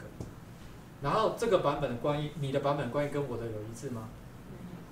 [1.00, 4.08] 然后这个版本的关于你的版本关于跟我的有一致吗？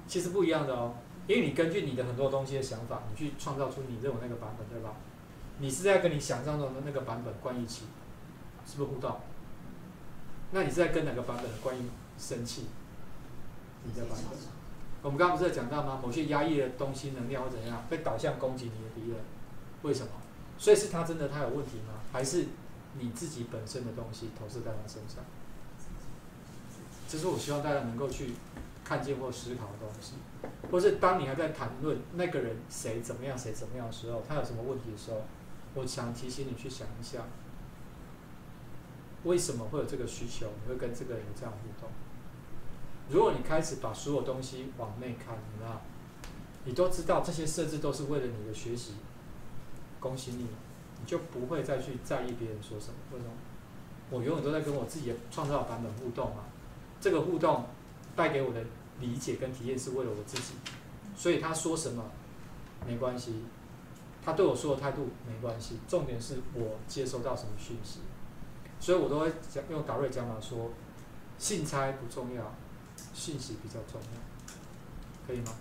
[0.07, 0.95] 其实不一样的哦，
[1.27, 4.95] 因为你根据你的很多东西的想法，你去创造出你认为那个版本，对吧？
[5.59, 7.85] 你是在跟你想象中的那个版本关于起，
[8.67, 9.21] 是不是互动？
[10.53, 11.83] 那你是在跟哪个版本的关于
[12.19, 12.67] 生气？
[13.85, 14.39] 你的版本。
[15.03, 15.99] 我们刚刚不是在讲到吗？
[16.03, 19.19] 某些压抑的东西、能量或怎样，被导向攻击你的敌人，
[19.83, 20.13] 为什么？
[20.59, 22.01] 所以是他真的他有问题吗？
[22.13, 22.47] 还是
[22.99, 25.25] 你自己本身的东西投射在他身上？
[27.09, 28.35] 这是我希望大家能够去
[28.85, 30.15] 看见或思考的东西，
[30.71, 35.23] 或是当你还在谈论那个人谁怎么样、谁怎么样的时候，他有什么问题的时候，
[35.75, 37.21] 我想提醒你去想一下，
[39.25, 40.47] 为什么会有这个需求？
[40.63, 41.91] 你会跟这个人这样互动？
[43.09, 45.83] 如果你开始把所有东西往内看，你知道，
[46.65, 48.95] 你都知道这些设置都是为了你的学习，
[49.99, 50.47] 恭喜你，
[51.01, 52.95] 你就不会再去在意别人说什么。
[53.13, 53.33] 为什么？
[54.11, 56.45] 我永远都在跟我自己的创造版本互动啊。
[57.01, 57.67] 这个互动
[58.15, 58.65] 带给我的
[59.01, 60.55] 理解跟体验是为了我自己，
[61.17, 62.05] 所以他说什么
[62.87, 63.43] 没关系，
[64.23, 68.01] 他对我说的态度没关系，重点是我接收到什么讯息，
[68.81, 70.71] 所以我都会讲用达瑞讲法说，
[71.39, 72.53] 信差不重要，
[73.15, 75.53] 信息比较重要，可以吗？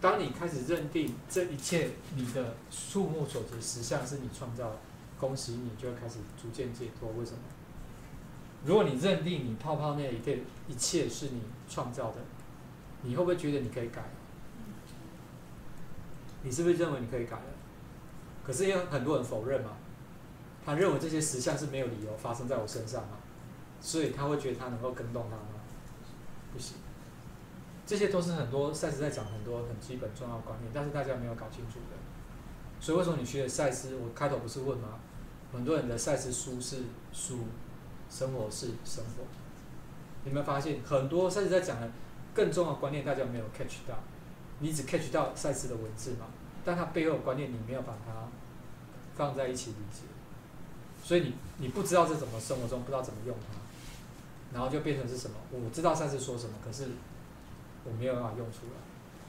[0.00, 4.76] 当你开始认定这一切你的触目所及实相是你创造的，
[5.18, 7.10] 恭喜你就会开始逐渐解脱。
[7.18, 7.38] 为什么？
[8.64, 12.18] 如果你认定你泡泡内一切一切是你创造的，
[13.02, 14.02] 你会不会觉得你可以改？
[16.42, 17.46] 你是不是认为你可以改了？
[18.44, 19.70] 可是有很多人否认嘛，
[20.64, 23.18] 他认为这些实相是没有理由发生在我身上嘛，
[23.80, 25.60] 所以他会觉得他能够跟动他吗？
[26.52, 26.76] 不行。
[27.86, 31.96] 这些都是很多赛斯在讲很多很基本重要观念，但是大家没有搞清楚的。
[32.80, 33.94] 所以为什么你学的赛斯？
[33.96, 35.00] 我开头不是问吗？
[35.52, 37.40] 很多人的赛斯书是书。
[38.10, 39.24] 生活是生活，
[40.22, 41.90] 你有没有发现很多赛斯在讲的
[42.32, 43.94] 更重要的观念，大家没有 catch 到，
[44.60, 46.26] 你只 catch 到赛斯的文字嘛，
[46.64, 48.28] 但他背后的观念你没有把它
[49.16, 50.02] 放在一起理解，
[51.04, 53.54] 所以你你不知道这怎么生活中不知道怎么用它，
[54.54, 55.36] 然后就变成是什么？
[55.52, 56.88] 我知道上次说什么，可是
[57.84, 58.80] 我没有办法用出来，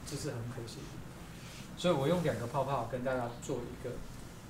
[0.06, 0.78] 这是很可惜。
[1.76, 3.90] 所以我用两个泡泡跟大家做一个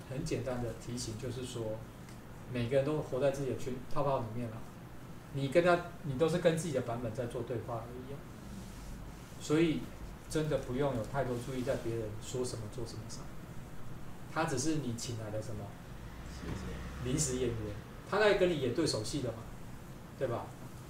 [0.08, 1.76] 很简单的提醒，就是说，
[2.52, 4.56] 每个人都活在自己的圈泡泡里面了，
[5.34, 8.14] 你跟他，你都是跟自己的版本在做对话而已。
[9.38, 9.80] 所以
[10.30, 13.22] 真的不用有太多注意在别人说什么做什么上，
[14.32, 15.64] 他只是你请来的什么
[16.40, 17.56] 谢谢临时演员，
[18.10, 19.38] 他在跟你演对手戏的嘛，
[20.18, 20.46] 对吧？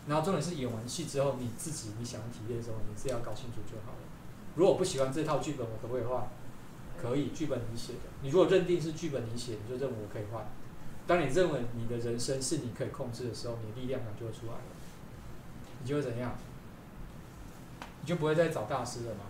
[0.07, 3.99] 然后重点是演完戏之后，你自己你想体验的时候，你自己要搞清楚就好了。
[4.55, 6.29] 如果不喜欢这套剧本，我可不可以换？
[6.97, 7.99] 可以，剧本你写的。
[8.23, 10.47] 你如果认定是剧本你写，你就认为我可以换。
[11.07, 14.59] 当你认为你的人生是你可以控制的时候，你的力量感就会出来了。
[15.83, 16.35] 你就会怎样？
[18.01, 19.25] 你就不会再找大师了嘛？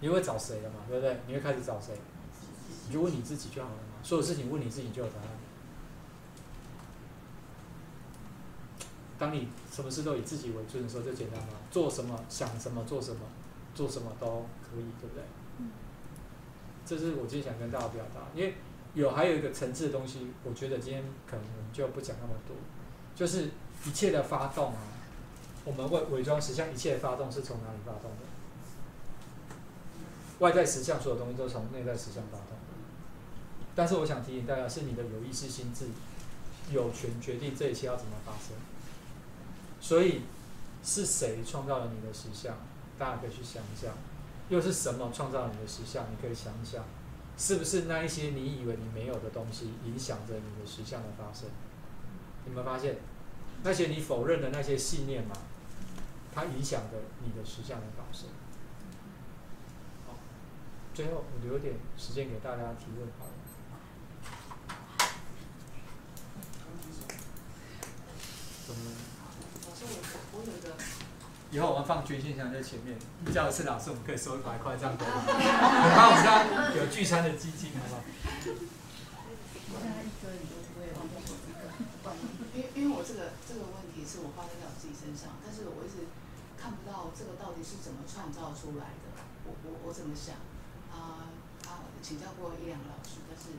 [0.00, 0.80] 你会找谁了嘛？
[0.88, 1.20] 对不对？
[1.26, 1.94] 你会开始找谁？
[2.88, 4.02] 你就问你自己就好了嘛。
[4.02, 5.28] 所有事情问你自己就有答案。
[9.18, 11.46] 当你什么事都以自己为准的时候，就简单了。
[11.70, 13.20] 做什么，想什么，做什么，
[13.74, 15.22] 做什么都可以，对不对？
[15.58, 15.70] 嗯
[16.86, 18.54] 这是我今天想跟大家表达，因为
[18.92, 22.54] 有还有一个层次的东西，我觉得今天可能就不讲那么多，
[23.14, 23.50] 就是
[23.86, 24.78] 一切的发动啊，
[25.64, 28.26] 我们伪伪装实相，一切的发动是从哪里发动的？
[30.40, 32.74] 外在实相所有东西都从内在实相发动的。
[33.74, 35.86] 但是我想提醒大家，是你的有意识心智
[36.70, 38.54] 有权决定这一切要怎么发生。
[39.84, 40.22] 所以
[40.82, 42.56] 是谁创造了你的实相？
[42.98, 43.92] 大家可以去想一想。
[44.48, 46.06] 又是什么创造了你的实相？
[46.10, 46.82] 你可以想一想，
[47.36, 51.50] 是不是那一些你以为你没有的东西，影响着你的实相的发生？
[52.46, 52.96] 有没有发现，
[53.62, 55.36] 那些你否认的那些信念嘛，
[56.34, 58.30] 它影响着你的实相的发生。
[60.06, 60.14] 好，
[60.94, 63.32] 最后我留点时间给大家提问，好了。
[68.66, 68.80] 怎么
[70.32, 70.74] 我有一个
[71.50, 72.98] 以后我们放捐献箱在前面，
[73.32, 75.22] 叫一次老师，我们可以收一百块这样可以吗？
[75.28, 76.42] 我们家
[76.74, 78.02] 有聚餐的基金，好不好？
[82.54, 86.06] 因为因为我这个这个问题是我发生在我自己身上，但是我一直
[86.58, 89.10] 看不到这个到底是怎么创造出来的。
[89.46, 90.38] 我我我怎么想？
[90.90, 91.30] 啊
[91.66, 93.58] 啊，请教过一两个老师，但是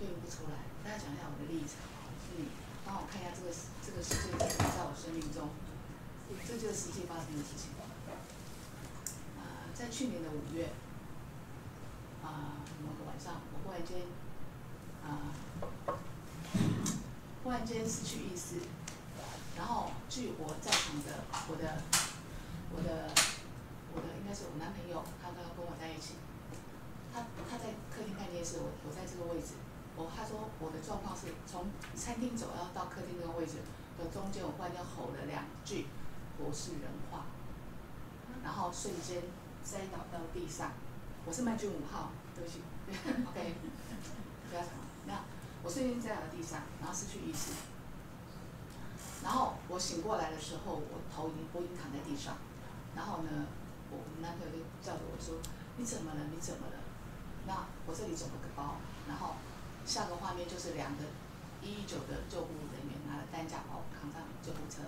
[0.00, 0.68] 对应不出来。
[0.84, 1.84] 大家讲一下我的立场，
[2.24, 2.48] 是你
[2.86, 3.50] 帮我看一下这个
[3.84, 5.50] 这个世界在我生命中，
[6.46, 7.74] 这就是实际发生的事情。
[9.36, 10.70] 啊，在去年的五月，
[12.22, 14.06] 啊某个晚上，我忽然间
[15.02, 15.34] 啊。
[17.42, 18.58] 忽然间失去意识，
[19.56, 21.78] 然后据我在场的我的
[22.74, 23.06] 我的
[23.94, 26.18] 我的应该是我男朋友，他刚刚跟我在一起，
[27.14, 29.54] 他他在客厅看电视，我我在这个位置，
[29.96, 33.64] 我他说我的状况是从餐厅走要到客厅那个位置
[33.98, 35.86] 的中间，我忽然间吼了两句
[36.38, 37.26] 我是人话，
[38.44, 39.22] 然后瞬间
[39.64, 40.72] 摔倒到地上，
[41.24, 42.60] 我是麦君五号，对不起
[43.26, 43.54] ，OK，
[44.50, 44.68] 不要吵，
[45.06, 45.24] 那。
[45.64, 47.50] 我瞬间在了地上，然后失去意识。
[49.24, 52.36] 然后我醒过来的时候，我头已经我已经躺在地上。
[52.94, 53.50] 然后呢，
[53.90, 55.42] 我男朋友就叫着我说
[55.76, 56.20] ：“你怎么了？
[56.30, 56.78] 你怎么了？”
[57.50, 58.76] 那我这里肿了个包。
[59.08, 59.34] 然后
[59.86, 61.06] 下个画面就是两个
[61.62, 64.82] 一一九的救护人员拿了担架把我扛上救护车。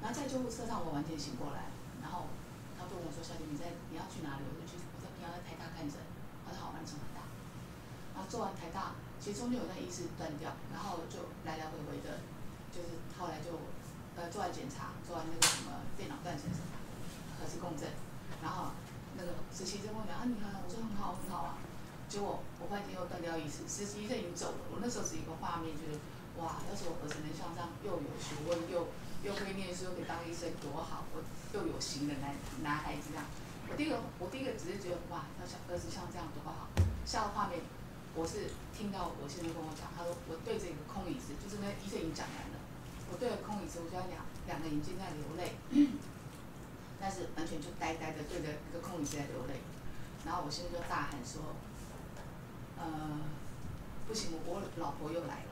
[0.00, 1.68] 然后在救护车上，我完全醒过来。
[2.00, 2.32] 然后
[2.78, 6.00] 他就问我说：“小姐，你在你要去哪里？”我就去我在平常在台大看诊。
[6.46, 7.28] 他说：“好，那你从台大。”
[8.16, 8.96] 然后做完台大。
[9.18, 12.22] 其实中间有段意识断掉，然后就来来回回的，
[12.70, 13.50] 就是后来就
[14.14, 16.70] 呃做完检查，做完那个什么电脑断层什么，
[17.34, 17.90] 核磁共振，
[18.40, 18.78] 然后
[19.18, 21.58] 那个实习生跟我讲啊你好，我说很好很好啊，
[22.08, 26.00] 结果我发现又断掉意识，实习生已经走了，我那时候是一个画面，就是
[26.40, 28.88] 哇，要是我儿子能像这样又有学问又
[29.22, 31.20] 又会念书又可以当医生多好，我
[31.52, 32.32] 又有型的男
[32.64, 33.24] 男孩子这样，
[33.68, 36.72] 我第一个我第一个只是觉得哇，要像儿子像这样多好，
[37.04, 37.60] 下个画面。
[38.16, 42.58] 我是听到我先生跟我讲，他说我对着一个空椅子，就是那医生已经讲完了，
[43.12, 45.54] 我对着空椅子，我就要两两个眼睛在流泪，
[46.98, 49.62] 但是完全就呆呆的对着一个空椅子在流泪，
[50.26, 51.54] 然后我现在就大喊说，
[52.78, 53.20] 呃，
[54.06, 55.50] 不行，我我老婆又来了，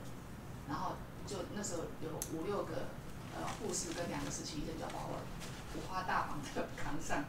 [0.68, 0.96] 然后
[1.26, 2.88] 就那时候有五六个
[3.34, 5.20] 呃护士跟两个实习医生就把我
[5.74, 7.24] 五花大绑的 扛上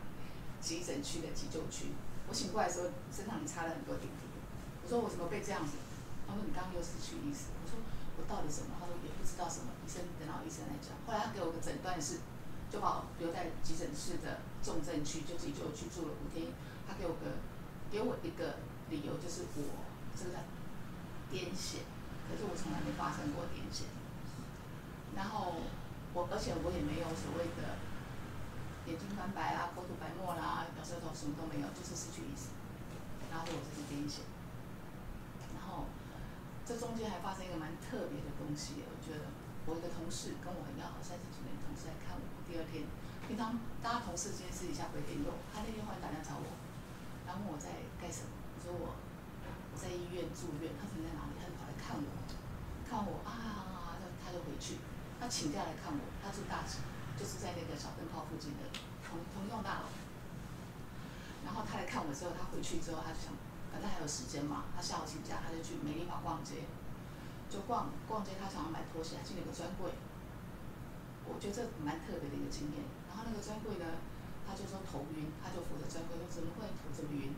[0.62, 1.92] 急诊区的急救区，
[2.30, 4.28] 我醒过来的时候身上插了很多点滴。
[4.84, 5.76] 我说我怎么被这样子？
[6.28, 7.52] 他说你刚刚又失去意识。
[7.60, 7.76] 我说
[8.16, 8.76] 我到底什么？
[8.80, 9.76] 他说也不知道什么。
[9.84, 12.20] 医生等到医生来讲，后来他给我个诊断是，
[12.72, 16.52] 就把我留在急诊室的重症区，就自己就去住了五天。
[16.88, 17.40] 他给我个
[17.92, 19.87] 给我一个理由，就是我
[20.18, 20.42] 这个
[21.30, 21.86] 癫痫，
[22.26, 23.86] 可是我从来没发生过癫痫。
[25.14, 25.62] 然后
[26.14, 27.78] 我而且我也没有所谓的
[28.90, 32.50] 眼睛翻白啊，口吐白沫啦，咬舌头，什么都没有，就是失去意识。
[33.30, 34.26] 然后我就是癫痫，
[35.54, 35.86] 然后
[36.66, 39.30] 这中间还发生一个蛮特别的东西，我觉得
[39.68, 42.88] 我一个同事跟我很要好，三十几年的同事来看我，第二天，
[43.28, 46.56] 平常大家同事之间私底下不会联络，他那天忽然打电话找我，
[47.28, 48.96] 然后问我在干什么，我说我
[49.78, 52.10] 在医院住院，他说你在哪里，他就跑来看我，
[52.90, 54.82] 看我啊，他他就回去，
[55.22, 56.66] 他请假来看我，他住大，
[57.14, 58.66] 就是在那个小灯泡附近的
[59.06, 59.94] 同同栋大楼。
[61.46, 63.32] 然后他来看我之后，他回去之后，他就想，
[63.72, 66.66] 反正还有时间嘛，他下午请假，他就去美丽华逛街，
[67.48, 69.94] 就逛逛街，他想要买拖鞋，进了个专柜，
[71.24, 72.84] 我觉得这蛮特别的一个经验。
[73.08, 74.02] 然后那个专柜呢，
[74.44, 77.32] 他就说头晕，他就扶着专柜说怎么会头这么晕？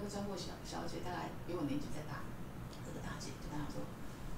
[0.00, 2.24] 那个专柜小小姐大概比我年纪再大，
[2.80, 3.84] 这个大姐就跟他说，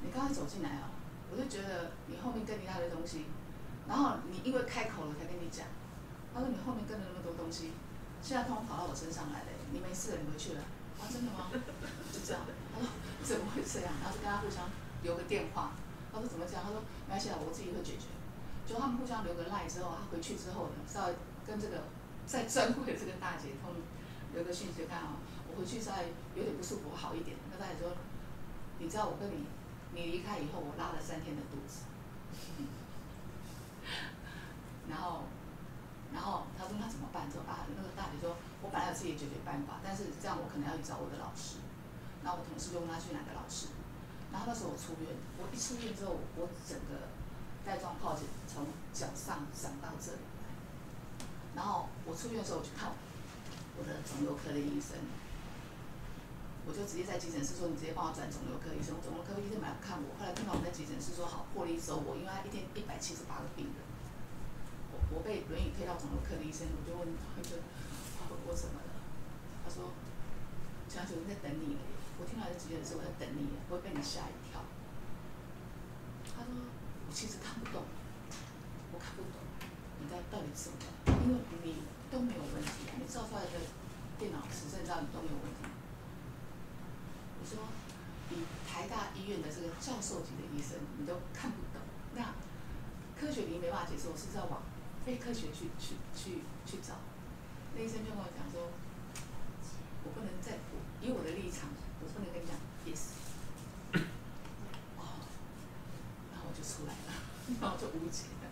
[0.02, 0.90] 你刚才走进来哦，
[1.30, 3.30] 我就觉得你后面跟一大堆东西，
[3.86, 5.70] 然后你因为开口了才跟你讲，
[6.34, 7.70] 他说你后面跟了那么多东西。
[8.22, 10.62] 现在通通跑到我身上来了，你没事了，你回去了。
[10.94, 11.50] 啊，真的吗？
[12.14, 12.38] 就这样。
[12.70, 12.86] 他说
[13.22, 13.90] 怎么会这样？
[13.98, 14.70] 然后就跟他互相
[15.02, 15.74] 留个电话。
[16.14, 16.62] 他说怎么这样？
[16.62, 16.78] 他说
[17.10, 18.06] 没关系啊，我自己会解决。
[18.62, 21.90] 就他们互相留个赖之后，他回去之后呢，稍微跟这个
[22.24, 23.74] 在专柜的这个大姐通
[24.32, 25.18] 留个讯息，看啊，
[25.56, 27.36] 回去稍微有点不舒服，好一点。
[27.50, 27.96] 那大姐说，
[28.78, 29.46] 你知道我跟你
[29.94, 31.84] 你离开以后，我拉了三天的肚子。
[34.88, 35.24] 然后。
[36.12, 37.24] 然后他说那怎么办？
[37.32, 37.64] 怎么办？
[37.72, 41.56] 那个大姐说，我本来有自己解决办法，但是这样我可能要去找我的老师。
[42.22, 43.72] 然后我同事就问他去哪个老师。
[44.28, 45.08] 然后那时候我出院，
[45.40, 47.08] 我一出院之后，我整个
[47.64, 50.52] 带状疱疹从脚上长到这里来。
[51.56, 52.92] 然后我出院的时候，我去看
[53.80, 55.00] 我的肿瘤科的医生，
[56.62, 58.94] 我就直接在急诊室说，你直接帮我转肿瘤科医生。
[59.02, 63.78] 肿瘤科医生来看我，后来听到我在急诊室说好，破例收我，因为他一天一百七十八个病人。
[64.94, 67.58] 我我被轮椅推到肿瘤科的医生，我就问他就
[68.30, 68.94] 我我怎么了？
[69.64, 69.90] 他说，
[70.86, 71.76] 小九在等你。
[72.20, 74.62] 我听到这急诊室我在等你，我会被你吓一跳。
[76.30, 77.82] 他说，我其实看不懂，
[78.94, 79.42] 我看不懂
[79.98, 80.78] 你在到底怎么，
[81.10, 83.58] 因为你都没有问题，你照出来的
[84.20, 85.66] 电脑实证照你都没有问题。
[87.42, 87.58] 我说，
[88.30, 91.82] 你台大医院的这个教授级的医生你都看不懂，
[92.14, 92.38] 那
[93.18, 94.62] 科学你没办法解释，我是在往。
[95.02, 96.94] 非科学去去去去找，
[97.74, 98.70] 那医生就跟我讲说，
[100.06, 100.62] 我不能再
[101.02, 101.66] 以我的立场，
[101.98, 102.54] 我不能跟你讲
[102.86, 103.18] yes。
[104.94, 105.26] 哦，
[106.30, 107.18] 然后我就出来了，
[107.58, 108.46] 然后就无解了，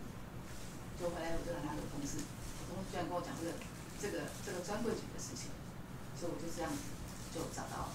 [0.99, 2.19] 就回来我就跟他的同事，
[2.59, 3.55] 我同事居然跟我讲这个
[4.03, 5.55] 这个这个专柜局的事情，
[6.19, 6.83] 所以我就这样子
[7.31, 7.95] 就找到，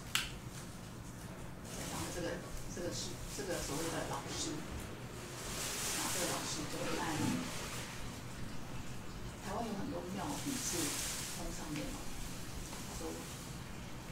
[2.16, 2.40] 这个
[2.72, 7.12] 这个是这个所谓的老师，然后这个老师就会按。
[9.44, 10.80] 台湾有很多庙宇是
[11.36, 12.00] 通上面嘛，
[12.88, 13.12] 他说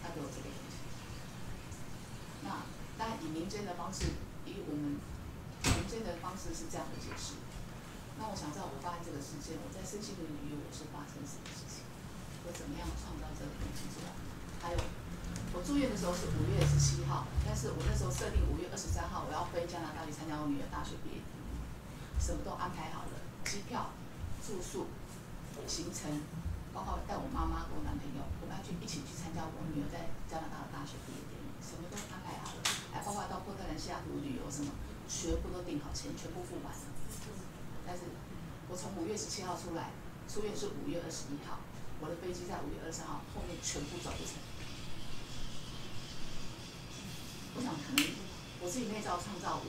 [0.04, 0.84] 他给我这个东西。
[2.44, 2.68] 那
[3.00, 7.40] 当然以民间的方式，以我们民间的方式是这样的解释。
[8.20, 11.88] 那我想知道我发现这个事件，我在身心灵领域我是发生什么事情？
[12.44, 14.12] 我怎么样创造这个东西出来？
[14.60, 14.78] 还有
[15.54, 21.54] 我住院的时候是五月十七号，但是我那时候设定五月二十三号我要飞加拿大去参加我女儿大学毕业典礼，
[22.18, 23.14] 什么都安排好了，
[23.46, 23.94] 机票、
[24.42, 24.90] 住宿。
[25.70, 26.10] 行程
[26.74, 34.74] 包括带我妈妈跟我男朋友，我们要去一起去参加我女儿在加拿大的大学毕业典礼，什么都安排好了，还包括到波特兰西雅图旅游什么，
[35.06, 36.86] 全部都订好，钱全部付完了。
[37.86, 38.10] 但是，
[38.66, 39.94] 我从五月十七号出来，
[40.26, 41.62] 出院是五月二十一号，
[42.02, 44.42] 我的飞机在五月二十三号，后面全部走不成。
[47.56, 48.02] 我想可能
[48.62, 49.68] 我自己内造创造我，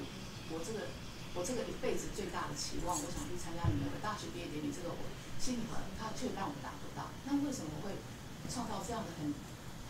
[0.53, 0.89] 我这个
[1.35, 5.03] 我这个一辈子最大的期望，我想去参加女儿的大学毕业典礼，这个我。
[5.35, 7.11] 心里头，他却让我达不到。
[7.29, 7.93] 那为什么会
[8.49, 9.29] 创造这样的很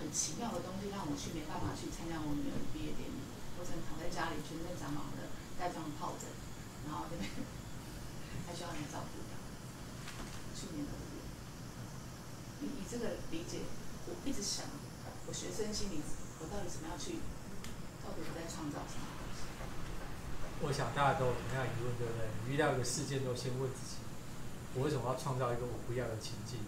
[0.01, 3.23] 很奇妙的东西，让我去没办法去参加我女儿的毕业典礼？
[3.55, 6.27] 我只能躺在家里，全身长毛的，带上疱疹，
[6.91, 7.31] 然后这边
[8.49, 9.31] 还需要人照顾的。
[10.59, 11.23] 去年的五月，
[12.67, 13.63] 你你这个理解，
[14.11, 14.67] 我一直想，
[15.29, 16.03] 我学生心里，
[16.43, 17.23] 我到底怎么样去，
[18.17, 19.05] 我在创造什么？
[20.63, 22.25] 我想大家都有同样疑问，对不对？
[22.49, 24.01] 遇到一个事件，都先问自己。
[24.75, 26.63] 我为什么要创造一个我不要的情境？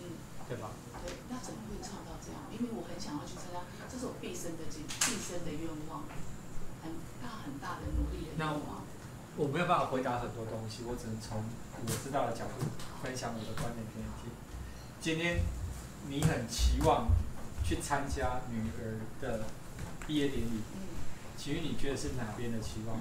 [0.00, 0.16] 嗯，
[0.48, 0.70] 对吧？
[1.04, 2.40] 对，那怎么会创造这样？
[2.50, 3.60] 因为我很想要去参加，
[3.90, 6.08] 这是我毕生的、毕生的愿望，
[6.82, 8.82] 很大很大的努力的愿望。
[9.36, 11.44] 我没有办法回答很多东西，我只能从
[11.84, 12.64] 我知道的角度
[13.02, 14.32] 分享我的观点给你听。
[14.98, 15.44] 今天
[16.08, 17.08] 你很期望
[17.62, 19.44] 去参加女儿的
[20.06, 20.80] 毕业典礼，嗯，
[21.36, 23.00] 其实你觉得是哪边的期望？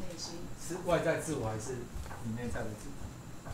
[0.00, 0.38] 内心。
[0.60, 1.78] 是外在自我还是
[2.24, 3.50] 你内在的自我？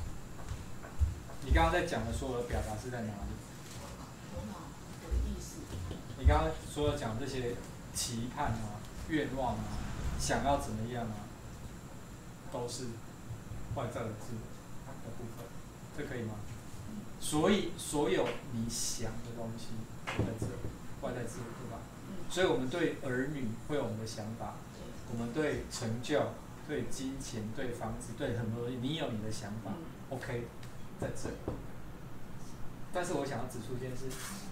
[1.47, 3.33] 你刚刚在讲的所有的表达是在哪里？
[4.35, 4.41] 我
[5.09, 5.61] 的意识，
[6.19, 7.55] 你刚刚所有讲这些
[7.95, 9.65] 期盼啊、愿望啊、
[10.21, 11.25] 想要怎么样啊，
[12.53, 12.85] 都是
[13.75, 15.47] 外在的自我的部分，
[15.97, 16.35] 这可以吗？
[17.19, 19.69] 所以所有你想的东西
[20.07, 20.53] 都在这里，
[21.03, 21.79] 外在自我对吧？
[22.09, 24.55] 嗯，所以我们对儿女会有我们的想法，
[25.13, 26.21] 我们对成就、
[26.69, 29.73] 对金钱、对房子、对很多东西，你有你的想法。
[29.77, 30.47] 嗯，OK，
[31.01, 31.37] 在这里。
[32.93, 34.07] 但是我想要指出一件事，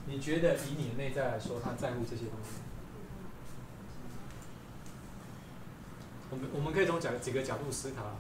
[0.07, 2.61] 你觉得以你的内在来说，他在乎这些东西？
[6.31, 8.17] 我们我们可以从角几个角度思考啊。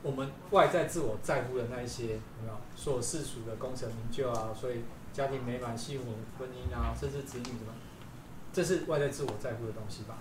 [0.00, 2.54] 我们外在自我在乎的那一些，有没有？
[2.76, 4.82] 所有世俗的功成名就啊，所以
[5.18, 7.72] 家庭美满、幸福、婚姻啊，甚至子女什么，
[8.52, 10.18] 这是外在自我在乎的东西吧？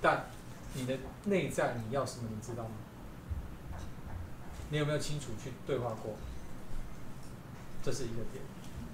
[0.00, 0.26] 但
[0.74, 2.70] 你的内在你要什么，你知道吗？
[4.70, 6.14] 你有没有清楚去对话过？
[7.82, 8.44] 这是一个点。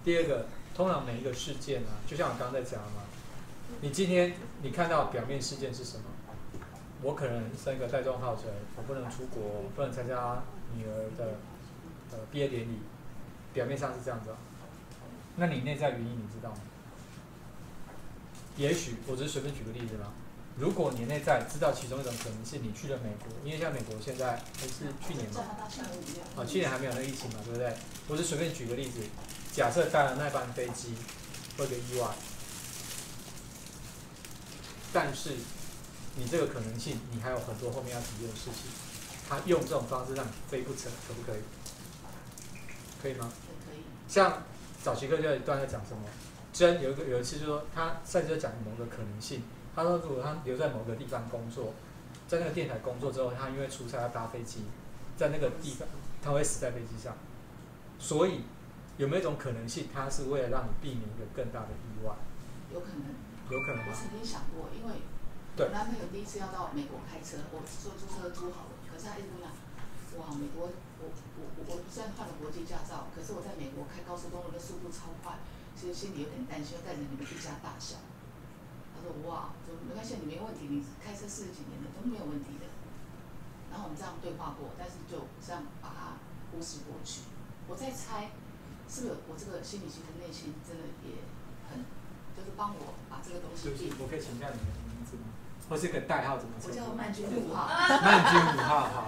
[0.03, 3.03] 第二个，通常每一个事件啊，就像我刚才讲的嘛，
[3.83, 6.05] 你今天你看到表面事件是什么？
[7.03, 10.43] 我可能生一个带状疱疹，我不能出国，我不能参加
[10.74, 11.35] 女儿的
[12.12, 12.78] 呃毕业典礼，
[13.53, 14.31] 表面上是这样子、
[15.41, 16.59] 那你内在原因你知道吗？
[18.59, 20.12] 也许我只是随便举个例子吧。
[20.59, 25.41] 如果你内在知道其中一种可能性，你去了美国，因为像美国现在还是去年嘛，
[26.36, 27.74] 啊，去年还没有那个疫情嘛，对不对？
[28.07, 29.01] 我是随便举个例子，
[29.51, 30.93] 假设搭了那班飞机
[31.57, 32.09] 会有个意外，
[34.93, 35.36] 但是
[36.16, 38.70] 你这个可能性，你还有很多后面要体验的事情，
[39.26, 41.41] 他用这种方式让你飞不成，可不可以？
[43.01, 43.32] 可以吗？
[43.49, 44.43] 也可以，像
[44.83, 46.03] 早期课就有一段在讲什么，
[46.53, 49.43] 真有一个有一次就说他赛车讲某个可能性，
[49.74, 51.74] 他说如果他留在某个地方工作，
[52.26, 54.64] 在那个电台工作之后，他因为出差要搭飞机，
[55.16, 55.87] 在那个地方
[56.22, 57.14] 他会死在飞机上，
[57.99, 58.41] 所以
[58.97, 62.14] 有没有一种可能性，他是为了让你避免一个更大的意外？
[62.72, 63.05] 有可能。
[63.51, 63.85] 有可能？
[63.85, 65.03] 我曾经想过，因为
[65.57, 69.28] 对我男朋友第一次要到美国开车，我坐租车租好了，可是他一直
[70.37, 70.68] 美国，
[70.99, 75.39] 我我我我虽然换了国际驾照，可是我在美国开高速公路的速度超快，
[75.74, 78.03] 其实心里有点担心，要带着你们一家大小。
[78.93, 82.68] 他说哇，说没关系，你没问题，你开车四十几年了都没有问题的。
[83.70, 86.18] 然后我们这样对话过，但是就这样把它
[86.51, 87.22] 忽视过去。
[87.68, 88.35] 我在猜，
[88.91, 91.22] 是不是我这个心理学的内心真的也
[91.70, 91.87] 很，
[92.37, 95.33] 就是帮我把这个东西就是我可以请教你的名字吗？
[95.70, 96.55] 或是个代号怎么？
[96.61, 97.70] 我叫曼君 五号，
[98.03, 99.07] 曼君五号好。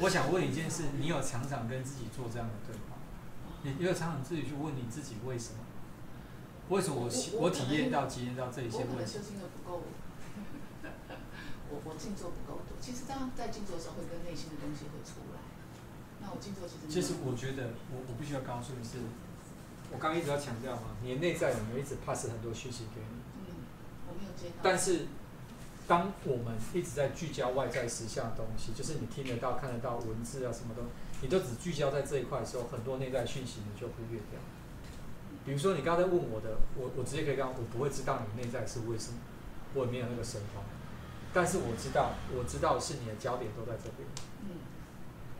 [0.00, 2.96] 我想问一件事，你有常常跟自己做这样的对话？
[3.62, 5.58] 你有常常自己去问你自己为什么？
[6.70, 9.20] 为什么我喜我体验到、体验到这一些问题修？
[9.20, 9.82] 行的不够，
[11.68, 12.78] 我我静坐不够多。
[12.80, 15.40] 其实当然在静坐的时候，会跟内心的东西会出来。
[16.22, 18.96] 那我静坐其实其实我觉得，我我必须要告诉你是，
[19.92, 23.18] 我刚刚一直要强调嘛，你的内在有没有一直 pass 很多讯息给你？
[23.36, 23.66] 嗯，
[24.08, 24.62] 我没有接到。
[24.62, 25.10] 但是，
[25.90, 30.90] 当我们一直在聚焦外在实相的东西，就是你听得到、看得到文字啊什么东西，
[31.22, 34.38] 你都只聚焦在这一块的时候，很多内在讯息你就忽略掉。
[35.44, 39.18] 比如说你刚才问我的，我我直接可以跟他，我不会知道你内在是为什么，
[39.74, 40.62] 我也没有那个神通，
[41.34, 44.08] 但是我知道，我知道是你的焦点都在这边，
[44.44, 44.62] 嗯，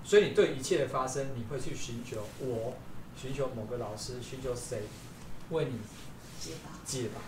[0.03, 2.75] 所以你对一切的发生，你会去寻求我，
[3.17, 4.83] 寻求某个老师，寻求谁
[5.51, 5.79] 为你
[6.41, 6.71] 解答。
[6.85, 7.21] 解答，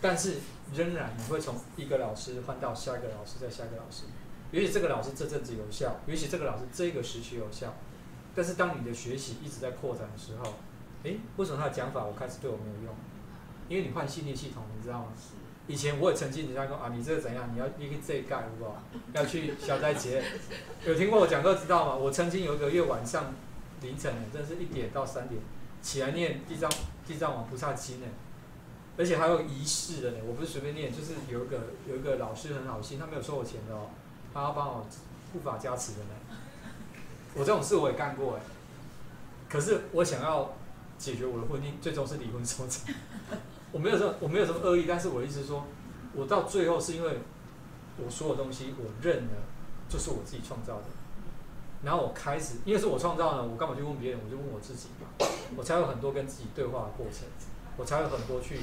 [0.00, 0.38] 但是
[0.74, 4.04] 仍然你会从一个老师换到下一个老师，再下一个老师。
[4.50, 7.74] 也许这个老师这阵子有效，也许这个老师这个时期有效，
[8.34, 10.54] 但是当你的学习一直在扩展的时候，
[11.04, 12.94] 诶，为什么他的讲法我开始对我没有用？
[13.68, 15.06] 因为你换信念系统，你知道吗？
[15.68, 17.48] 以前我也曾经人家说啊，你这个怎样？
[17.54, 18.82] 你要一个这一盖好不好？
[19.14, 20.22] 要去小斋节，
[20.84, 21.94] 有听过我讲课知道吗？
[21.96, 23.32] 我曾经有一个月晚上
[23.80, 25.40] 凌晨，真是一点到三点
[25.80, 26.70] 起来念地藏
[27.06, 28.06] 地藏王菩萨经呢，
[28.96, 30.18] 而且还有仪式的呢。
[30.26, 33.90] 我不是随便念，就是有一个有一个老师很好心，他没有收我钱的哦，
[34.32, 34.86] 他要帮我
[35.32, 36.38] 护法加持的呢。
[37.34, 38.42] 我这种事我也干过哎，
[39.48, 40.54] 可是我想要
[40.98, 42.94] 解决我的婚姻，最终是离婚收场。
[43.72, 45.64] 我没有什，我没有什么恶意，但是我的意思是说，
[46.14, 47.20] 我到最后是因为
[47.96, 49.32] 我所有东西我认了，
[49.88, 50.84] 就是我自己创造的，
[51.82, 54.20] 然后我开始，因为是我创造的，我干嘛去问别人？
[54.22, 55.26] 我就问我自己嘛，
[55.56, 57.26] 我才有很多跟自己对话的过程，
[57.78, 58.60] 我才有很多去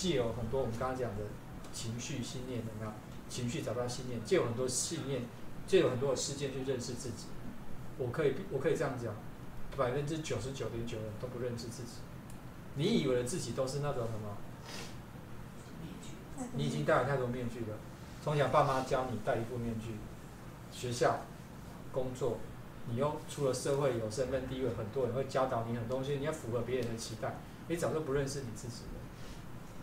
[0.00, 1.24] 借有很多我们刚刚讲的
[1.74, 2.92] 情绪、信念，有没有？
[3.28, 5.20] 情绪找到信念，借有很多信念，
[5.66, 7.26] 借有很多的事件去认识自己。
[7.98, 9.14] 我可以，我可以这样讲，
[9.76, 11.98] 百分之九十九点九的人都不认识自己。
[12.76, 14.38] 你以为的自己都是那种什么？
[16.54, 17.76] 你已经戴了太多面具了。
[18.24, 19.96] 从小爸妈教你戴一副面具，
[20.72, 21.20] 学校、
[21.92, 22.38] 工作，
[22.88, 27.36] 你又出了社会有身份地位，很多人会教导你很多东西，你要符合别人的期待，
[27.68, 28.99] 你早就不认识你自己了。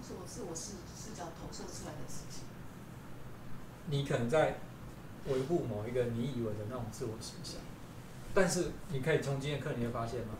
[0.07, 2.43] 是我是我视视角投射出来的事情。
[3.87, 4.59] 你可能在
[5.25, 7.59] 维护某一个你以为的那种自我形象，
[8.33, 10.35] 但是你可以从今天课你会发现吗？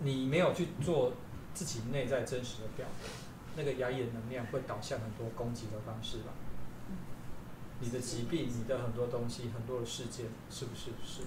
[0.00, 1.14] 你没有去做
[1.54, 3.08] 自己内在真实的表达，
[3.56, 6.32] 那个压抑的能量会导向很多攻击的方式吧？
[7.80, 10.90] 你的疾病，你的很多东西，很多的事件，是不是？
[11.02, 11.22] 是。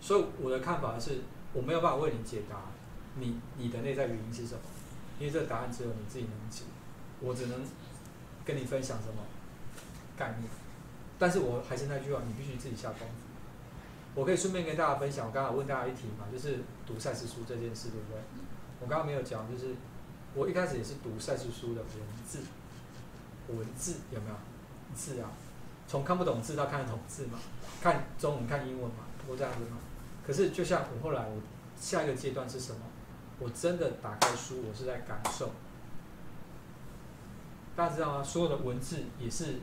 [0.00, 1.22] 所以我的看法是，
[1.54, 2.64] 我没有办法为你解答
[3.16, 4.60] 你你的内在原因是什么，
[5.20, 6.64] 因为这个答案只有你自己能解，
[7.20, 7.60] 我只能
[8.44, 9.22] 跟你分享什么
[10.16, 10.50] 概念。
[11.18, 13.14] 但是我还是那句话，你必须自己下功夫。
[14.14, 18.20] 我可以顺便跟大家分享，我刚才问大家一题嘛，就是读赛事书这件事，对不对？
[18.80, 19.74] 我刚刚没有讲，就是
[20.34, 21.90] 我一开始也是读赛事书的文
[22.26, 22.40] 字，
[23.48, 24.34] 文字有没有
[24.94, 25.30] 字啊？
[25.86, 27.38] 从看不懂字到看得懂字嘛，
[27.82, 29.76] 看中文看英文嘛，都这样子嘛。
[30.26, 31.36] 可是就像我后来，我
[31.78, 32.80] 下一个阶段是什么？
[33.40, 35.50] 我真的打开书，我是在感受。
[37.74, 38.22] 大家知道吗？
[38.22, 39.60] 所有的文字也是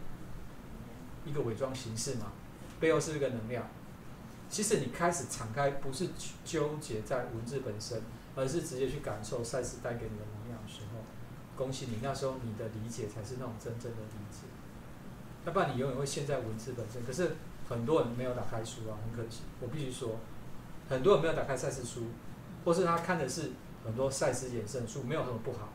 [1.24, 2.32] 一个伪装形式嘛，
[2.80, 3.64] 背后是一个能量。
[4.50, 6.10] 其实你开始敞开，不是
[6.44, 8.02] 纠结在文字本身，
[8.36, 11.04] 而是直接去感受赛事带给你的能量的时候，
[11.56, 14.48] 恭喜你，那时候你的理解才是那种真正的理解。
[15.46, 17.06] 要不然你永远会陷在文字本身。
[17.06, 17.36] 可是
[17.70, 19.42] 很多人没有打开书啊，很可惜。
[19.60, 20.16] 我必须说，
[20.90, 22.06] 很多人没有打开赛事书，
[22.66, 23.52] 或是他看的是
[23.88, 25.70] 很多赛事衍生书，没有什么不好，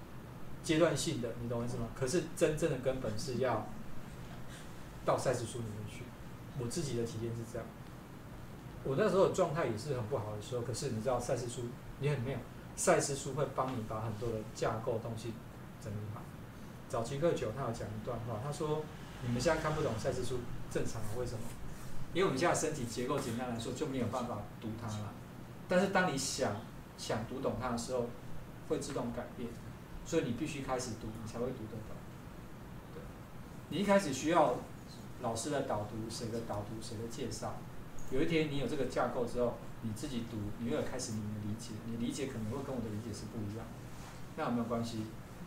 [0.62, 1.88] 阶段性的，你懂我意思吗？
[1.98, 3.66] 可是真正的根本是要
[5.04, 6.04] 到赛事书里面去。
[6.60, 7.66] 我自己的体验是这样。
[8.84, 11.62] 我那时候状态也是很不好的时候，可是你知道赛事书
[12.00, 12.38] 你很妙，
[12.76, 15.32] 赛事书会帮你把很多的架构东西
[15.82, 16.20] 整理好。
[16.88, 18.82] 早期课九他有讲一段话，他说
[19.22, 20.40] 你们现在看不懂赛事书
[20.70, 21.40] 正常，为什么？
[22.12, 25.14] 因为我们现在身体结构简单来说就没有办法读它了，
[25.66, 26.52] 但是当你想
[27.02, 28.06] 想读懂它的时候，
[28.68, 29.50] 会自动改变，
[30.06, 31.96] 所以你必须开始读，你才会读得懂。
[32.94, 33.02] 对，
[33.70, 34.54] 你一开始需要
[35.20, 37.54] 老师的导读，谁的导读，谁的介绍。
[38.12, 43.66] 有一天你有这个架构之后，你自己读，你又开始你的理解，你理解可能会跟我的理解是不一样，
[44.36, 44.98] 那有没有关系？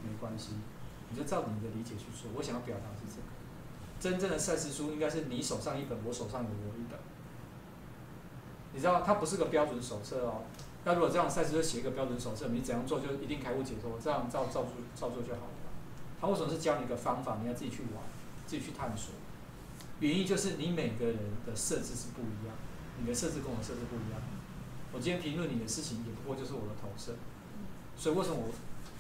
[0.03, 0.55] 没关系，
[1.09, 2.29] 你就照你的理解去说。
[2.35, 3.31] 我想要表达是这个，
[3.97, 6.99] 真正的赛事书应该是你手上一本，我手上有我一本。
[8.75, 10.43] 你知道它不是个标准手册哦。
[10.83, 15.53] 那如果这样赛事就写一个标准手册，你怎样做就一定开悟解脱，这样照照做照做就好了。
[16.21, 17.39] 他为什么是教你一个方法？
[17.41, 18.03] 你要自己去玩，
[18.45, 19.15] 自己去探索。
[19.99, 22.55] 原因就是你每个人的设置是不一样，
[22.99, 24.21] 你的设置跟我设置不一样。
[24.93, 27.13] 我今天评论你的事情，也不过就是我的投射。
[27.97, 28.53] 所以为什么我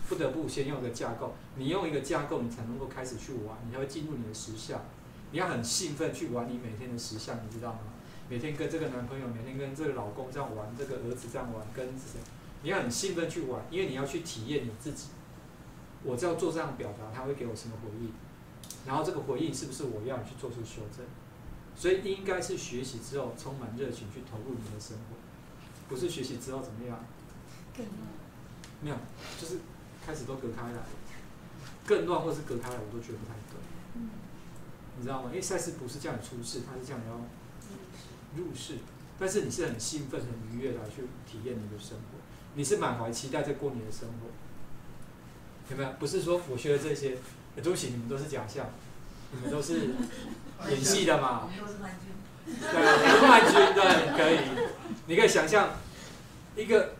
[0.07, 1.33] 不得不先用一个架构？
[1.55, 4.81] 你用一个架构，你才能够开始去玩，你才会进入你的实相。
[5.31, 7.79] 你要很兴奋去玩你每天的实相，你知道吗？
[8.27, 12.19] 每天跟这个男朋友，每天跟这个老公这样玩，这个儿子这样玩，跟谁？
[12.63, 15.09] 你要很兴奋去玩，因为你要去体验你自己。
[16.03, 18.11] 我只要做这样表达，他会给我什么回应？
[18.85, 21.05] 然后这个回应是不是我要你去做出修正？
[21.75, 25.15] 所以应该是学习之后充满热情去投入你的生活，
[25.89, 27.05] 不是学习之后怎么样？
[27.75, 27.97] 更乱
[28.81, 28.95] 没有，
[29.39, 29.59] 就是
[30.05, 30.79] 开始都隔开来，
[31.85, 33.59] 更乱或是隔开来，我都觉得不太对。
[33.95, 34.09] 嗯
[34.97, 35.29] 你知道吗？
[35.29, 37.19] 因为赛事不是叫你出事，它是叫你要
[38.35, 38.75] 入世，
[39.19, 42.19] 但是你是很兴奋、很愉悦来去体验你的生活，
[42.55, 44.27] 你是满怀期待在过你的生活，
[45.71, 45.89] 有没有？
[45.99, 47.17] 不是说我学的这些。
[47.55, 48.65] 对不起，你们都是假象，
[49.31, 49.91] 你们都是
[50.69, 51.43] 演戏的嘛？
[51.43, 52.11] 我们都是冠军。
[52.53, 54.67] 对，冠军对，可以。
[55.07, 55.69] 你可以想象
[56.57, 56.95] 一个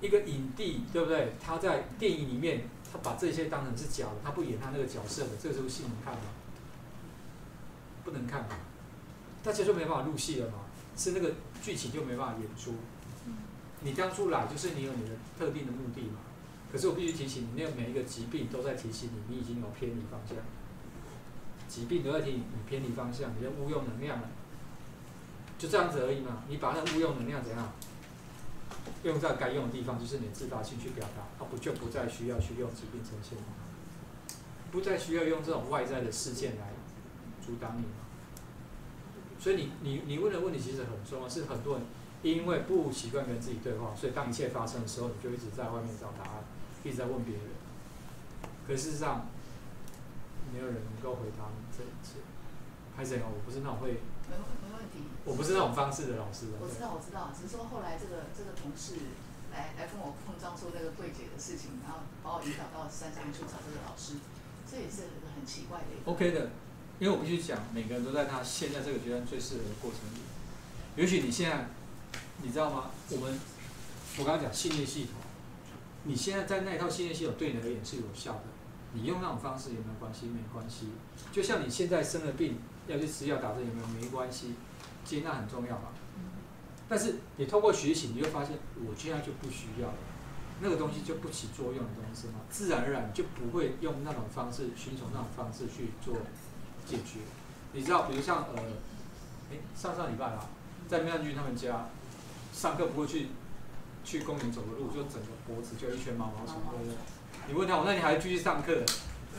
[0.00, 1.32] 一个影帝，对不对？
[1.44, 6.30] 他在电影里面，他把这些当成是假的，他不演他那个角色的，这时候戏能看吗？
[8.04, 8.50] 不能看嘛，
[9.44, 10.60] 大家就没办法入戏了嘛，
[10.96, 11.32] 是那个
[11.62, 12.74] 剧情就没办法演出。
[13.82, 16.18] 你当初来就是你有你的特定的目的嘛。
[16.72, 20.38] 可是我必须提醒你，那每一个疾病都在提醒你，你已经有偏离方向。
[21.68, 24.28] 疾病都在提醒你偏离方向，你的误用能量了，
[25.58, 26.42] 就这样子而已嘛。
[26.48, 27.72] 你把那误用能量怎样
[29.02, 33.44] 用在该用的地方，就是你自发性去表达，它不就不再需要去用疾病呈现吗？
[34.72, 36.72] 不再需要用这种外在的事件来
[37.44, 38.02] 阻挡你吗？
[39.44, 41.84] 所以你你你问的问题其实很重要，是很多人
[42.22, 46.40] 因为不习惯跟自己对话，所以当一切发生的时候，你就一直在外面找答案。
[46.82, 47.44] 一直在问别人，
[48.66, 49.28] 可事实上，
[50.52, 52.24] 没有人能够回答你这一切。
[52.96, 55.04] 还是哦，我不是那种会，没没问题。
[55.24, 56.48] 我不是那种方式的老师。
[56.56, 58.96] 我知道，我知道，只是说后来这个这个同事
[59.52, 64.16] 来来跟我碰撞出这个柜姐的事情，然后把我引导到山上去找这个老师，
[64.64, 65.92] 这也是很奇怪的。
[66.04, 66.48] OK 的，
[67.04, 70.20] 因为我必须讲，每个人都在他现在这个阶段最适合的过程里。
[70.96, 71.68] 也许你现在，
[72.42, 72.90] 你知道吗？
[73.10, 73.38] 我们
[74.18, 75.12] 我刚刚讲信念系统，
[76.04, 78.44] 你现在在那一套信念系统对你而言是有效的，
[78.94, 80.28] 你用那种方式有没有关系？
[80.28, 80.86] 没关系。
[81.30, 82.56] 就像你现在生了病
[82.88, 83.86] 要去吃药打针有没有？
[84.00, 84.54] 没关系，
[85.04, 85.88] 接纳很重要嘛。
[86.88, 89.94] 但是你通过学习，你会发现我现在就不需要了，
[90.62, 96.14] 那个东西就不起作用的东西嘛，自然而然就不会用那种方式，寻求那种方式去做
[96.86, 97.20] 解决。
[97.72, 98.62] 你知道，比如像呃，
[99.50, 100.46] 诶，上上礼拜啊，
[100.88, 101.88] 在妙君他们家
[102.52, 103.28] 上课不会去
[104.04, 106.94] 去公园走个路，就整个脖子就一圈毛毛虫，对不对？
[107.48, 108.84] 你问他，我那你还继续上课？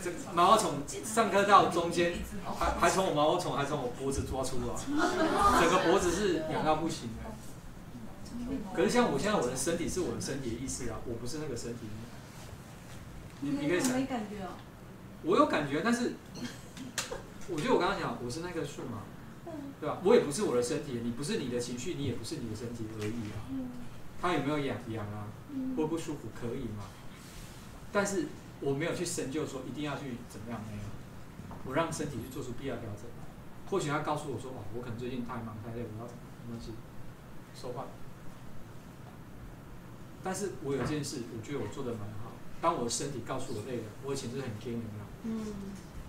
[0.04, 0.74] 这毛毛虫
[1.06, 2.14] 上课到中间，
[2.60, 4.76] 还还从我毛毛虫还从我脖子抓出来，
[5.62, 7.24] 整个脖子是痒到不行的。
[8.76, 11.88] 可是像我现在我的身体是我的身体的意思啊，我不是那个身体。
[13.40, 14.50] 你你可以想，没感觉哦。
[15.24, 16.16] 我有感觉，但是
[17.50, 19.04] 我觉得我刚刚讲，我是那棵树嘛，
[19.80, 20.00] 对吧？
[20.04, 23.38] 我也不是我的身体，你不是你的情绪，你也不是你的身体而已啊。
[24.22, 25.28] 他有没有痒痒啊？
[25.78, 26.86] 会不舒服可以吗？
[27.92, 28.28] 但是
[28.62, 30.84] 我没有去深究说一定要去怎么样没有，
[31.66, 33.04] 我让身体去做出必要调整。
[33.70, 36.20] 或许他告诉我说，哇，我可能最近太忙太累，我要什么
[36.50, 36.72] 东西
[37.54, 37.86] 收换。
[40.24, 42.32] 但是我有件事，我觉得我做的蛮好。
[42.62, 45.06] 当我的身体告诉我累了，我以前是很坚有没有？
[45.24, 45.54] 嗯。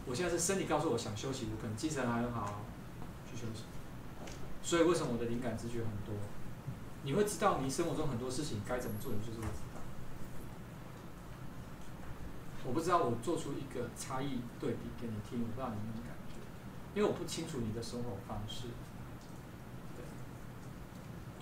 [0.07, 2.61] 我现在是身体告诉我想休息，我可能精神还很好，
[3.31, 3.65] 去休息。
[4.63, 6.15] 所以为什么我的灵感直觉很多？
[7.03, 9.81] 你会知道你生活中很多事情该怎么做，你就是会知道。
[12.65, 16.35] 我不知道我做出一个差异对比给你听，我不知道你有没有感觉，
[16.95, 18.69] 因为我不清楚你的生活方式。
[19.97, 20.03] 对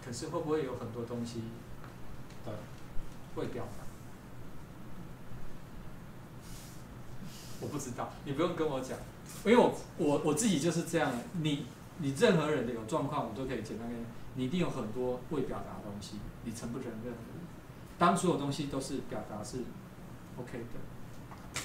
[0.05, 1.45] 可是会不会有很多东西？
[2.45, 2.53] 的
[3.35, 3.84] 会表达，
[7.65, 8.99] 我不知道，你不用跟我讲，
[9.45, 11.11] 因为我我我自己就是这样。
[11.41, 11.65] 你
[11.99, 14.05] 你任何人的有状况，我都可以简单跟你。
[14.37, 17.15] 你一定有很多未表达的东西，你承不承认？
[17.97, 19.59] 当所有东西都是表达是
[20.37, 21.61] OK 的，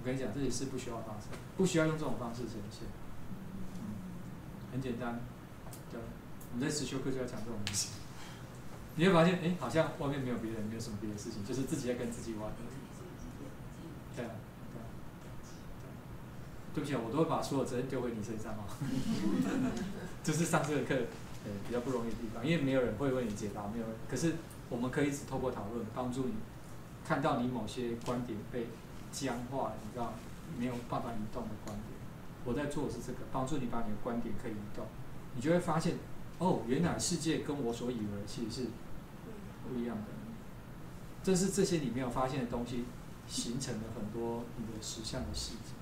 [0.00, 2.86] 我跟你讲，这里是不需要发生，不需要用这种方式呈现。
[4.70, 5.20] 很简单，
[5.90, 6.00] 对，
[6.52, 7.88] 我们在实修课就要讲这种东西。
[8.94, 12.50] 你会发现，哎，好像外面没有别人，没有什么别的事情，就是自己在跟自己玩。
[12.56, 12.70] 对啊，
[14.14, 14.30] 对啊，
[16.76, 18.68] 对不起啊，我都会把所有责任丢回你身上哦。
[20.22, 20.94] 就是上这个课，
[21.46, 23.86] 呃，比较不容易的地方，因为没有人会为你解答，没有。
[24.06, 24.34] 可是
[24.68, 26.34] 我们可以只透过讨论，帮助你
[27.08, 28.66] 看到你某些观点被
[29.10, 30.12] 僵化，你知道
[30.58, 31.96] 没有办法移动的观点。
[32.44, 34.84] 我在做的是这个，帮助你把你的观点可以移动，
[35.34, 35.96] 你就会发现，
[36.38, 38.68] 哦，原来世界跟我所以为其实是。
[39.68, 40.04] 不一样的，
[41.24, 42.84] 这是这些你没有发现的东西，
[43.26, 45.74] 形成了很多你的实相的细节，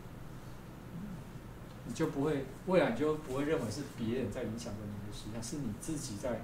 [1.87, 6.43] 你就不会未来你就不会认为是别人在影响着你的思想，是你自己在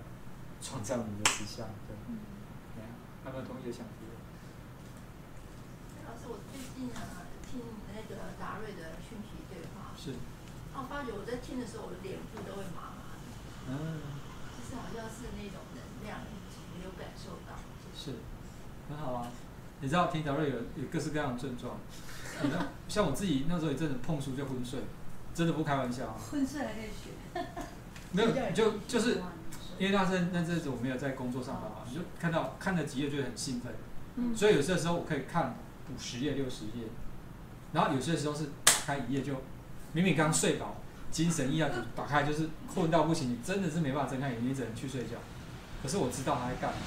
[0.61, 1.97] 创造你的思想，对。
[2.74, 2.88] 对啊，
[3.26, 4.07] 有没有同学想说？
[6.05, 7.61] 老师，我最近啊听
[7.93, 10.14] 那个达瑞的讯息对话，是，
[10.74, 13.24] 我发觉我在听的时候，我的脸部都会麻麻的，
[13.68, 14.03] 嗯，
[14.57, 16.20] 就是好像是那种能量。
[16.99, 17.57] 感受到
[17.95, 18.12] 是
[18.88, 19.28] 很好啊，
[19.80, 21.78] 你知道听达瑞有有各式各样的症状，
[22.88, 24.80] 像我自己那时候也真的碰书就昏睡，
[25.35, 26.07] 真的不开玩笑。
[26.07, 27.11] 啊昏睡还可以学？
[28.12, 29.22] 没有，就就是
[29.78, 33.72] 因为那是那阵子我没有在工作上班嘛，你就看到看了几页就很兴奋，
[34.35, 35.57] 所以有些时候我可以看
[35.89, 36.85] 五十页六十页，
[37.72, 39.35] 然后有些时候是打开一页就
[39.93, 40.76] 明明刚睡饱，
[41.11, 45.16] 精神一下就打开就是困到不行，你真的是没办法睁开眼睛，只能去睡觉。
[45.83, 46.78] 可是我知道他在干嘛，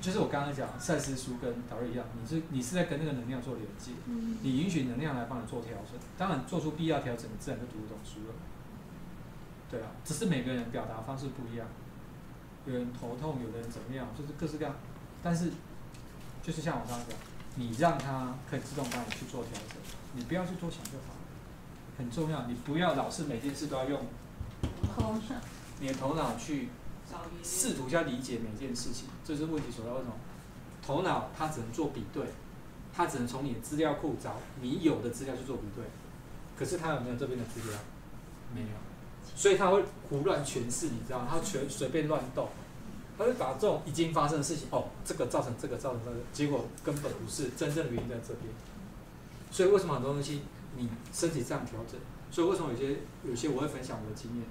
[0.00, 3.90] 就是我刚刚讲赛斯书跟导瑞一样，你是你是在跟那个能量做连接，
[4.42, 8.34] 你允许能量来帮你做调整，当然做出必要调整，你自然就读得懂书了。
[9.68, 11.66] 对啊，只是每个人表达方式不一样，
[12.64, 14.74] 有人头痛，有的人怎么样，就是各式各样。
[15.20, 15.50] 但是，
[16.42, 17.18] 就是像我刚刚讲，
[17.56, 19.76] 你让他可以自动帮你去做调整，
[20.14, 21.14] 你不要去多想就好，
[21.98, 22.46] 很重要。
[22.46, 24.00] 你不要老是每件事都要用
[24.96, 25.20] 头脑，
[25.80, 26.68] 你的头脑去。
[27.42, 29.90] 试图去理解每件事情，这是问题所在。
[29.92, 30.12] 为什么？
[30.80, 32.24] 头脑它只能做比对，
[32.94, 35.84] 它只能从你的资料库找你有的资料去做比对。
[36.58, 37.78] 可是它有没有这边的资料？
[38.54, 38.68] 没有，
[39.36, 41.28] 所以它会胡乱诠释，你知道吗？
[41.30, 42.48] 它全随便乱动，
[43.18, 48.52] 它会把这种已经发生的事情，哦，这个造成这个造成这个，结果根本不是真正的原因在这边。
[49.50, 50.42] 所以为什么很多东西
[50.76, 52.00] 你身体这样调整？
[52.30, 54.44] 所以为什么有些有些我会分享我的经验？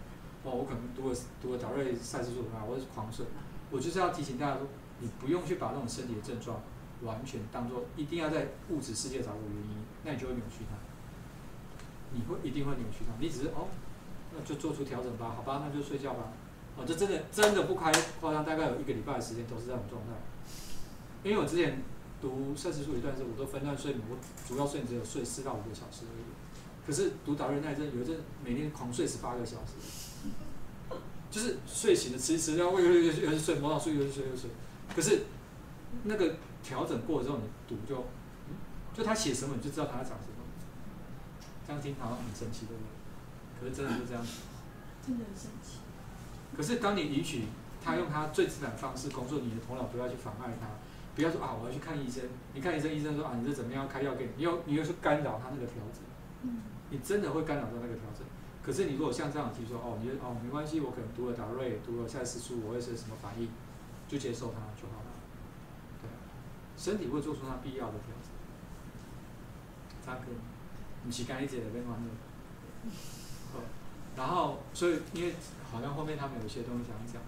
[0.53, 3.25] 我可能读了读了导瑞赛事书的话，我是狂睡。
[3.69, 4.67] 我就是要提醒大家说，
[4.99, 6.61] 你不用去把那种身体的症状
[7.03, 10.77] 完全当做一定要在物质世界找个原因，那你就会扭曲它。
[12.13, 13.67] 你会一定会扭曲它，你只是哦，
[14.33, 16.31] 那就做出调整吧，好吧，那就睡觉吧。
[16.77, 17.91] 哦，这真的真的不开
[18.21, 20.13] 夸张，大概有一个礼拜的时间都是这种状态。
[21.23, 21.83] 因为我之前
[22.21, 24.15] 读设计术一段时候，我都分段睡眠，我
[24.47, 26.23] 主要睡只有睡四到五个小时而已。
[26.85, 29.73] 可是读导热那一阵，有一阵每天狂睡十八个小时，
[31.29, 34.49] 就是睡醒了吃一吃，然后又又又又是睡，摸到睡又是睡又睡。
[34.95, 35.23] 可是
[36.03, 37.99] 那个调整过了之后，你读就，
[38.49, 38.55] 嗯
[38.93, 40.33] 就他写什么你就知道他在讲什么。
[41.67, 42.87] 这样听好像很神奇，对不对？
[43.59, 44.25] 可是真的就这样。
[45.05, 45.79] 真的很神奇。
[46.55, 47.43] 可是当你允许
[47.83, 50.67] 他用他最自然的方式工作，你的头脑不要去妨碍他，
[51.15, 52.23] 不要说啊我要去看医生，
[52.53, 56.01] 你看医生，医生说啊你这怎么样开药给你，你又你又去干扰他那个调整，
[56.43, 58.25] 嗯，你真的会干扰到那个调整。
[58.67, 63.47] 可是你如果像这样提说哦，你哦没关系，我可能读了达瑞，读了赛斯书，我会是什么反应，
[64.09, 65.11] 就接受它就好了。
[66.01, 66.09] 对，
[66.75, 68.27] 身体会做出它必要的调整。
[70.03, 70.35] 这样可以，
[71.05, 72.91] 不是干一节的变欢乐。
[73.53, 73.61] 好，
[74.17, 75.33] 然后所以因为
[75.71, 77.21] 好像后面他们有些东西想讲，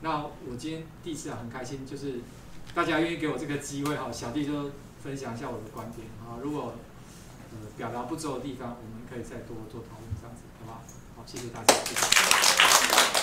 [0.00, 2.20] 那我今天第一次啊很开心，就是
[2.74, 6.72] 大家愿意给我这个机会哈，小弟就分享一下我的观点啊，如果
[7.52, 9.99] 呃表达不周的地方，我们可以再多做讨，
[11.32, 13.19] 谢谢大家谢谢。